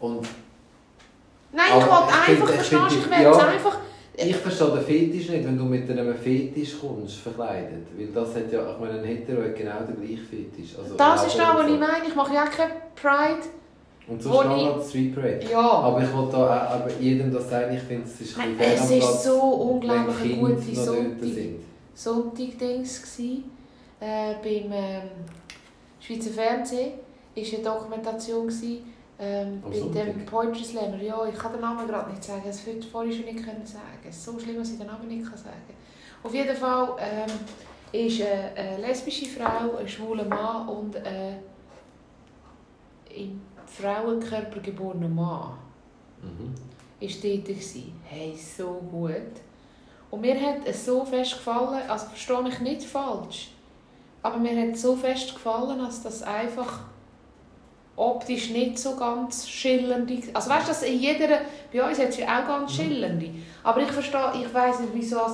[0.00, 0.26] Und
[1.52, 3.46] Nein, ich wollte ich einfach, ich verstehst du, ich finde- will es ja.
[3.46, 3.76] einfach...
[4.16, 7.86] ich verstehe den Fetisch nicht, wenn du mit einem Fetisch kommst, verkleidet.
[7.96, 10.76] Weil das hat ja, ich meine, ein Hetero hat genau den gleichen Fetisch.
[10.78, 12.06] Also, Das ist das, Augen was ich meine.
[12.08, 13.48] Ich mache ja keine Pride.
[14.08, 15.40] Und sonst noch ich- Street Parade.
[15.50, 15.60] Ja.
[15.60, 19.04] Aber ich wollte da aber jedem das sagen, ich finde, es ist ein bisschen es
[19.04, 21.28] ist so unglaublich gute noch dort Sonntag.
[21.94, 23.42] Sonntag-Dings gsi.
[24.00, 25.02] Äh, beim ähm,
[26.00, 26.92] Schweizer Fernsehen
[27.34, 28.80] war eine Dokumentation gsi,
[29.22, 29.70] ähm, bei
[30.04, 30.26] dem?
[30.26, 31.00] Poetry Slammer.
[31.00, 32.42] Ja, ich kann den Namen gerade nicht sagen.
[32.44, 33.84] Das hätte ich vorhin schon nicht können sagen.
[34.08, 35.56] Es ist so schlimm, dass ich den Namen nicht kann sagen.
[36.22, 37.30] Auf jeden Fall ähm,
[37.92, 41.38] ist eine, eine lesbische Frau, ein schwuler Mann und ein
[43.14, 45.54] im Frauenkörper geborener Mann
[46.22, 46.54] Mhm.
[47.00, 47.44] ist dort.
[47.44, 47.92] gewesen.
[48.04, 49.40] Hey, so gut.
[50.10, 53.50] Und mir hat es so fest gefallen, also verstehe mich nicht falsch,
[54.22, 56.80] aber mir hat es so fest gefallen, dass das einfach
[57.96, 60.22] optisch nicht so ganz schillernde...
[60.32, 61.40] Also weißt du, dass in jeder...
[61.72, 63.30] Bei uns hat es ja auch ganz schillernde.
[63.62, 65.32] Aber ich verstehe, ich weiss nicht, wieso es...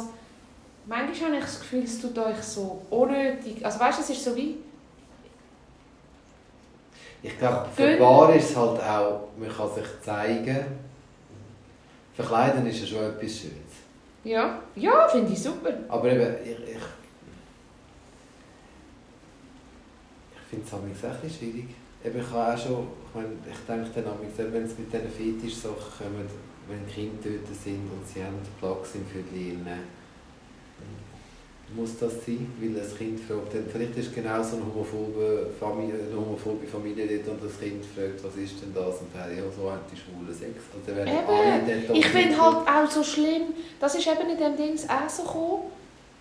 [0.87, 3.65] Manchmal habe ich das Gefühl, es tut euch so unnötig...
[3.65, 4.57] Also weißt du, es ist so wie...
[7.23, 10.67] Ich glaube, für Bar ist es halt auch, man kann sich zeigen.
[12.15, 13.55] Verkleiden ist ja schon etwas Schönes.
[14.25, 15.73] Ja, ja, finde ich super.
[15.89, 16.77] Aber eben, ich, ich,
[20.35, 21.69] ich finde es manchmal auch schwierig.
[22.05, 25.11] Eben, ich habe auch schon, ich, meine, ich denke dann manchmal, wenn es mit diesen
[25.11, 26.31] Fetisch-Sachen kommt,
[26.69, 29.57] wenn Kinder dort sind und sie haben Platz im Viertel,
[31.75, 35.95] muss das sein, weil ein Kind fragt, dann, vielleicht ist genau so eine homophobe Familie,
[36.11, 39.01] eine homophobe Familie dort und das Kind fragt, was ist denn das?
[39.01, 40.57] Und dann, ja, so haben die schwulen Sex.
[40.87, 45.09] Alle Eben, ich finde halt auch so schlimm, das ist eben in dem Dings auch
[45.09, 45.63] so gekommen,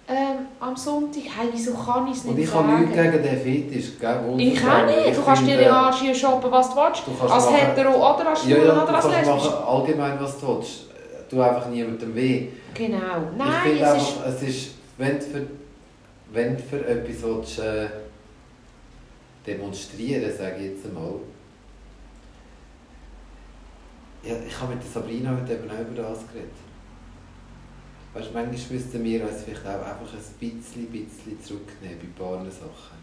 [0.09, 2.79] ähm, am Sonntag, hey, wieso kann ich es nicht Und ich habe sagen?
[2.85, 4.19] nichts gegen den Fetisch, gell?
[4.37, 7.07] Ich auch nicht, Ich du kannst dir den Arsch hier shoppen, was du willst.
[7.07, 9.43] Du kannst Als machen- hetero oder als Ja, schwul ja, du oder als kannst lesbisch.
[9.51, 10.85] machen allgemein, was du willst.
[11.29, 12.47] Tu einfach niemandem weh.
[12.73, 14.17] Genau, ich nein, finde es ist...
[14.17, 15.47] einfach, es ist, wenn du für,
[16.31, 17.87] wenn du für etwas willst, äh,
[19.45, 21.15] demonstrieren sage ich jetzt einmal.
[24.23, 26.51] Ja, ich habe mit der Sabrina heute eben auch über das geredet.
[28.17, 32.51] Weißt, manchmal müssten wir uns vielleicht auch einfach ein bisschen, bisschen zurücknehmen bei ein paar
[32.51, 32.97] Sachen.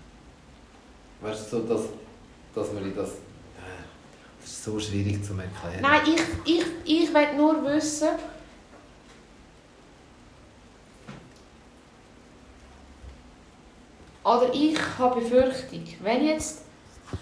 [1.20, 1.82] Weißt du, so, dass,
[2.54, 3.10] dass man das...
[3.10, 3.84] Äh,
[4.40, 5.80] Das ist so schwierig zu erklären.
[5.80, 6.00] Nein,
[6.44, 8.08] ich, ich, ich will nur wissen,
[14.24, 16.63] oder ich habe Befürchtung, wenn jetzt,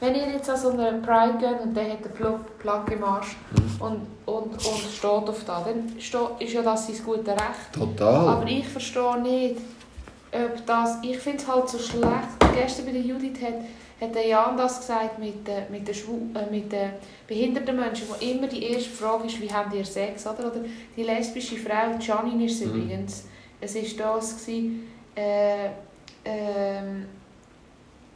[0.00, 3.36] wenn ihr jetzt an so einer Pride geht und der hat den Plug, im Arsch
[3.78, 4.60] und, und, und
[4.92, 6.12] steht auf da, dann ist
[6.52, 7.72] ja das sein gutes Recht.
[7.72, 8.28] Total.
[8.28, 9.56] Aber ich verstehe nicht,
[10.32, 10.98] ob das.
[11.02, 12.28] Ich finde es halt so schlecht.
[12.54, 13.54] Gestern bei der Judith hat,
[14.00, 16.90] hat der Jan das gesagt mit den, mit Schwu äh, mit den
[17.26, 20.26] behinderten Menschen, wo immer die erste Frage ist, wie habt ihr Sex?
[20.26, 20.60] Oder, oder
[20.96, 22.74] die lesbische Frau, Janine ist es Mhm.
[22.82, 23.24] übrigens,
[23.60, 25.68] es war das, gewesen, äh,
[26.24, 27.06] ähm,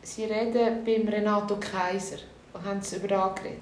[0.06, 2.18] sie reden beim Renato Kaiser.
[2.64, 3.60] Haben sie über da geredet.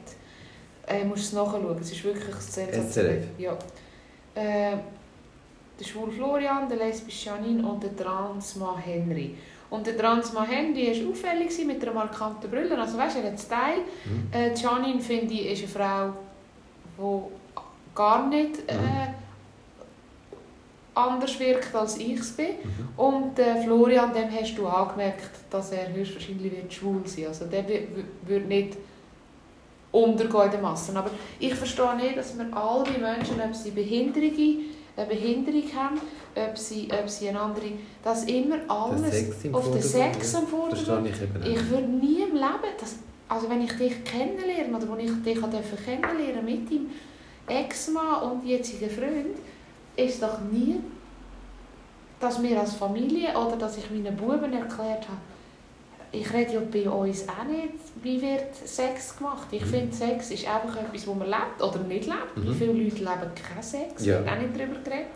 [0.87, 3.27] Äh, musst es nachschauen, es ist wirklich sensationell.
[3.39, 3.53] Ja.
[4.35, 4.77] Äh,
[5.81, 9.37] der schwule Florian, der lesbische Janine und der Transmann Henry.
[9.71, 12.79] Und der Transmann Henry war auffällig mit einer markanten Brille.
[12.79, 13.83] Also weißt, er hat Style.
[14.05, 14.29] Mhm.
[14.33, 16.13] Äh, Janine, finde ich, ist eine
[16.99, 19.14] Frau, die gar nicht äh, Mhm.
[20.95, 22.47] Anders wirkt, als ich es bin.
[22.47, 22.89] Mhm.
[22.97, 27.65] Und äh, Florian, dem hast du angemerkt, dass er höchstwahrscheinlich wird schwul sein Also der
[27.69, 28.77] wird nicht
[29.95, 30.97] untergehen in den Massen.
[30.97, 34.31] Aber ich verstehe nicht, dass wir all die Menschen, ob sie Behinderung,
[34.97, 36.01] eine Behinderung haben,
[36.35, 37.67] ob sie, ob sie eine andere,
[38.03, 42.97] dass immer alles auf den Sex am Vordergrund ich ich würde nie im Leben, das,
[43.29, 45.41] also wenn ich dich kennenlerne oder wenn ich dich
[45.85, 46.91] kennenlernen mit deinem
[47.47, 49.37] Ex-Mann und jetzigen Freund,
[49.97, 50.81] ist doch nie,
[52.21, 55.19] dass wir als Familie oder dass ich meinen Buben erklärt habe,
[56.13, 59.49] ich rede ja bei uns auch nicht, wie wird Sex gemacht.
[59.51, 59.67] Ich Mhm.
[59.67, 62.37] finde, Sex ist einfach etwas, wo man lebt oder nicht lebt.
[62.37, 62.55] Mhm.
[62.55, 64.05] Viele Leute leben keinen Sex?
[64.07, 64.21] Ja.
[64.21, 65.07] Wird auch nicht darüber geredet.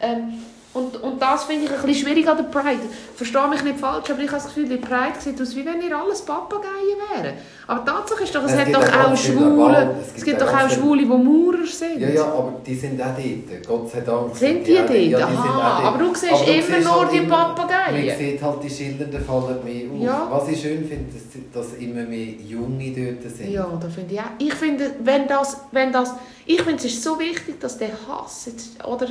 [0.00, 0.32] Ähm,
[0.72, 2.78] und, und das finde ich ein bisschen schwierig an der Pride.
[3.16, 5.82] Verstehe mich nicht falsch, aber ich habe das Gefühl, die Pride sieht aus, wie wenn
[5.82, 7.34] ihr alles Papageien wären.
[7.66, 9.96] Aber die Tatsache ist doch, es, Es gibt doch auch Schwule.
[10.00, 12.00] es Es gibt gibt auch doch auch Schwule, die Maurer sind.
[12.00, 13.66] Ja, ja, aber die sind auch dort.
[13.66, 14.36] Gott sei Dank.
[14.36, 14.90] Sind die auch- dort?
[14.98, 18.06] Ja, die Aha, aber du siehst Aber du immer nur halt die Papageien.
[18.06, 20.00] Man sieht halt die Schildernden fallen mehr auf.
[20.02, 20.28] Ja.
[20.30, 21.06] Was ich schön finde,
[21.52, 23.50] dass, dass immer mehr Junge dort sind.
[23.50, 24.24] Ja, da finde ich auch.
[24.38, 26.14] Ich finde, wenn das, wenn das,
[26.46, 29.06] ich finde, es ist so wichtig, dass der Hass, jetzt, oder,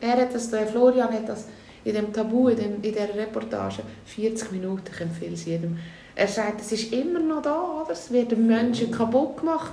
[0.00, 1.46] er hat das, der Florian hat das
[1.84, 5.78] in dem Tabu, in, dem, in dieser Reportage, 40 Minuten, ich empfehle es jedem.
[6.16, 7.92] Er sagt, es ist immer noch da, oder?
[7.92, 9.72] es werden Menschen kaputt gemacht.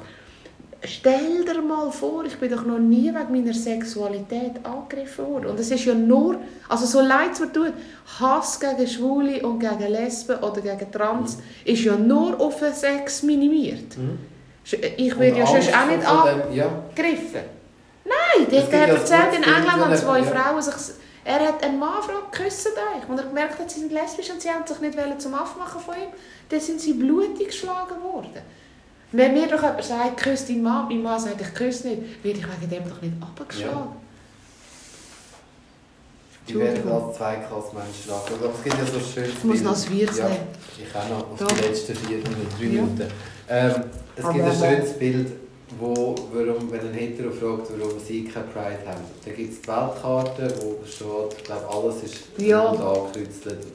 [0.85, 5.45] Stell dir mal vor, ich bin doch noch nie wegen meiner Sexualität angegriffen worden.
[5.47, 6.35] Und es ist ja nur,
[6.67, 7.71] also so leid es mir tut,
[8.19, 13.23] Hass gegen Schwule und gegen Lesben oder gegen Trans ist ja nur auf den Sex
[13.23, 13.97] minimiert.
[13.97, 14.19] Mhm.
[14.97, 16.49] Ich werde ja sonst auch nicht angegriffen.
[16.49, 16.83] dem- Ja.
[18.37, 20.25] Nein, Es der ja erzählt in Bild, England, haben zwei ja.
[20.25, 20.73] Frauen sich...
[21.25, 23.07] Er hat einen Mann gefragt, küssen euch.
[23.09, 25.93] Und er gemerkt hat, sie sind lesbisch und sie haben sich nicht zum Aufmachen von
[25.95, 26.09] ihm.
[26.49, 28.41] Dann sind sie blutig geschlagen worden.
[29.13, 32.39] Wenn mir doch jemand sagt, küss deinen Mann, mein Mann sagt, ich küsse nicht, werde
[32.39, 33.95] ich wegen dem doch nicht abgeschlagen.
[36.47, 38.39] Die werden als Zweiklassmenschen angeschaut.
[38.43, 39.63] Aber es gibt ja so ein schönes Ich muss Bild.
[39.63, 40.47] noch das Wirts ja, nehmen.
[40.77, 41.45] Ich auch noch auf Da.
[41.45, 42.69] die letzten vier Minuten, drei Ja.
[42.81, 43.11] Minuten.
[43.49, 43.83] Ähm,
[44.17, 45.31] es Aber gibt ein schönes Bild,
[45.79, 49.01] wo, warum, wenn ein Hetero fragt, warum sie keine Pride haben.
[49.25, 52.61] Da gibt es die Weltkarte, wo steht, ich glaube, alles ist Ja.
[52.69, 53.65] rund angekreuzelt,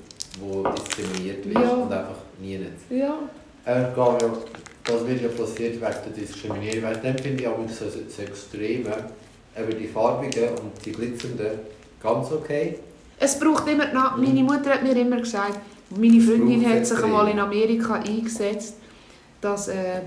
[0.41, 1.71] wo diskriminiert wird Ja.
[1.75, 2.73] und einfach nie nicht.
[2.91, 3.15] Ja.
[3.65, 4.31] Er geht ja,
[4.85, 6.91] das wird ja passiert wegen der Diskriminierung.
[6.91, 8.91] Wegen dem finde ich auch so das Extreme,
[9.59, 11.59] eben die farbigen und die glitzernden,
[12.03, 12.79] ganz okay.
[13.21, 15.59] Es braucht immer, na, meine Mutter hat mir immer gesagt,
[15.91, 18.75] meine Freundin hat sich einmal in Amerika eingesetzt,
[19.41, 20.01] dass äh,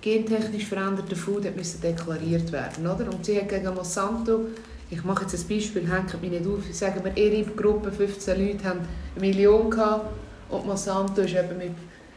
[0.00, 3.12] gentechnisch veränderte Food hat deklariert werden oder?
[3.12, 4.46] Und sie hat gegen Monsanto,
[4.90, 8.64] ich mache jetzt ein Beispiel, hängt mich nicht auf, sagen wir, ihre Gruppe, 15 Leute,
[8.64, 8.80] haben
[9.16, 10.12] eine Million gehabt
[10.48, 11.72] und Monsanto ist eben mit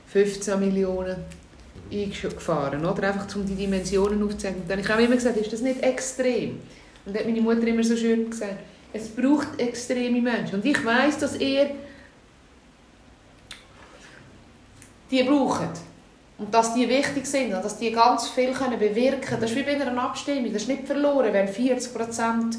[0.08, 1.18] 15 Millionen
[1.92, 3.08] eingefahren, oder?
[3.08, 4.64] Einfach um die Dimensionen aufzuzeigen.
[4.68, 6.60] Dann habe ich auch immer gesagt, ist das nicht extrem?
[7.06, 8.58] Und hat meine Mutter immer so schön gesagt,
[8.94, 10.56] es braucht extreme Menschen.
[10.56, 11.72] Und ich weiß, dass ihr
[15.10, 15.82] die braucht.
[16.42, 19.42] Und dass die wichtig sind und dass die ganz viel können bewirken können.
[19.42, 20.52] Das ist wie bei einer Abstimmung.
[20.52, 22.56] Das ist nicht verloren, wenn 40%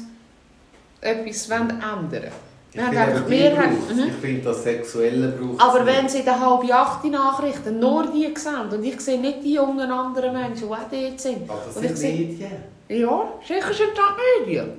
[1.01, 2.31] etwas ändern wollen.
[2.71, 3.69] Ich Wir haben finde Mehrheit.
[3.71, 3.93] braucht's.
[3.93, 4.07] Mhm.
[4.07, 8.69] Ich finde, das Sexuelle braucht Aber wenn sie den halb acht Nachrichten nur die sehen
[8.71, 11.49] und ich sehe nicht die jungen anderen Menschen, die auch dort sind.
[11.49, 12.51] Aber das ich sind Medien.
[12.87, 14.71] Ja, sicher sind das Medien.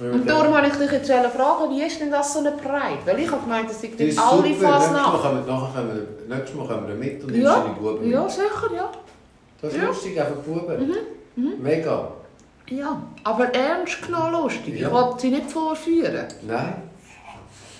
[0.00, 2.98] Und darum wollte ich dich jetzt fragen, wie ist denn das so eine Pride?
[3.04, 6.94] Weil ich habe gemeint, es sind Das ist alle kommen wir, nächstes Mal kommen wir
[6.94, 8.10] mit und Ja, nimmst deine Buben.
[8.10, 8.90] Ja, sicher, ja.
[9.60, 9.86] Das ist Ja.
[9.88, 10.86] lustig, einfach Buben.
[11.36, 11.62] Mhm, mhm.
[11.62, 12.08] Mega.
[12.70, 14.78] Ja, aber ernst genommen lustig.
[14.78, 14.86] Ja.
[14.88, 16.26] Ich wollte sie nicht vorführen.
[16.46, 16.74] Nein.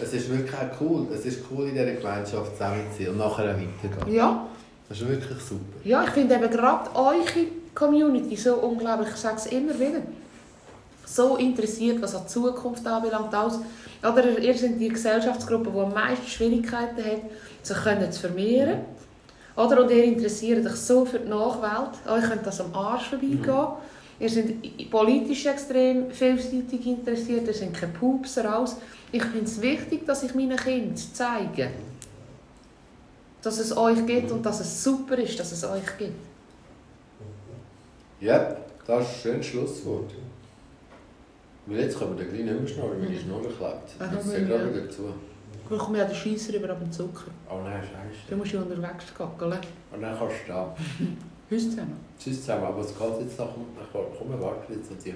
[0.00, 1.06] Es ist wirklich auch cool.
[1.12, 4.14] Es ist cool, in dieser Gemeinschaft zusammen zu sein und nachher weitergehen.
[4.14, 4.46] Ja,
[4.88, 5.60] Das ist wirklich super.
[5.84, 10.00] ja ich finde eben gerade eure Community so unglaublich, ich sage es immer wieder,
[11.14, 13.34] so interessiert, was an die Zukunft anbelangt.
[13.34, 13.59] Alles.
[14.02, 17.22] Oder ihr seid die Gesellschaftsgruppe, die am meisten Schwierigkeiten hat,
[17.62, 18.80] sich können zu vermehren.
[19.56, 19.82] Oder?
[19.82, 21.90] Und ihr interessiert euch so für die Nachwelt.
[22.06, 23.68] Euch könnte das am Arsch vorbeigehen.
[24.20, 28.76] Ihr seid politisch extrem vielseitig interessiert, ihr seid keine Pupser aus.
[29.12, 31.70] Ich finde es wichtig, dass ich meinen Kindern zeige,
[33.42, 36.18] dass es euch gibt und dass es super ist, dass es euch gibt.
[38.20, 38.56] Ja,
[38.86, 40.11] das ist ein schönes Schlusswort.
[41.68, 43.60] Weil jetzt können wir den gleich nicht mehr schnurren, weil die Schnurre klebt.
[43.98, 44.32] Aha, Jetzt ja.
[44.32, 45.02] sind wir gerade wieder zu.
[45.70, 47.30] Ich komme ja den Scheisser über den Zucker.
[47.50, 48.30] Oh nein, scheiße.
[48.30, 49.52] Du musst ja unterwegs gackeln.
[49.92, 50.74] Und dann kannst du da.
[51.50, 51.96] Hüst zusammen.
[52.18, 53.50] Tschüss zusammen, aber es geht jetzt noch.
[53.92, 55.14] Komm, warte jetzt an dir.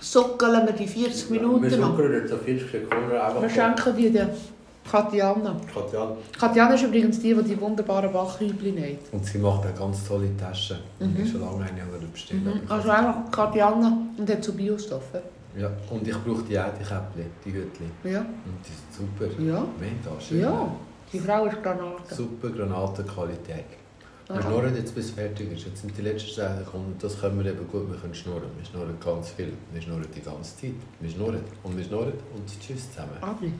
[0.00, 1.94] Sockeln wir die 40 Minuten Wir noch.
[1.96, 3.42] schnuckern jetzt so 40 Sekunden einfach.
[3.42, 4.28] Wir schenken die der
[4.90, 5.56] Katjana.
[5.72, 6.16] Katja.
[6.38, 8.98] Katjana ist übrigens die, die die wunderbaren Bachhübli näht.
[9.12, 10.78] Und sie macht auch ganz tolle Taschen.
[10.98, 11.12] Mhm.
[11.14, 12.44] Ich habe schon lange eine oder bestellen.
[12.44, 12.70] Mhm.
[12.70, 15.22] Also einfach Katjana und hat so Biostoffe.
[15.56, 17.90] Ja, und ich brauche die auch, die Käppchen, die Hütchen.
[18.04, 18.20] Ja.
[18.20, 19.42] Und die sind super.
[19.42, 19.66] Ja.
[19.78, 20.40] Mega schön.
[20.40, 20.74] Ja.
[21.12, 22.14] Die Frau ist Granate.
[22.14, 23.64] Super Granatenqualität.
[24.28, 24.42] Wir Aha.
[24.42, 25.66] schnurren jetzt bis fertig ist.
[25.66, 27.90] Jetzt sind die letzten Sachen gekommen und das können wir eben gut.
[27.90, 28.48] Wir können schnurren.
[28.56, 29.52] Wir schnurren ganz viel.
[29.72, 30.72] Wir schnurren die ganze Zeit.
[31.00, 33.18] Wir schnurren und wir schnurren und tschüss zusammen.
[33.20, 33.52] Abi.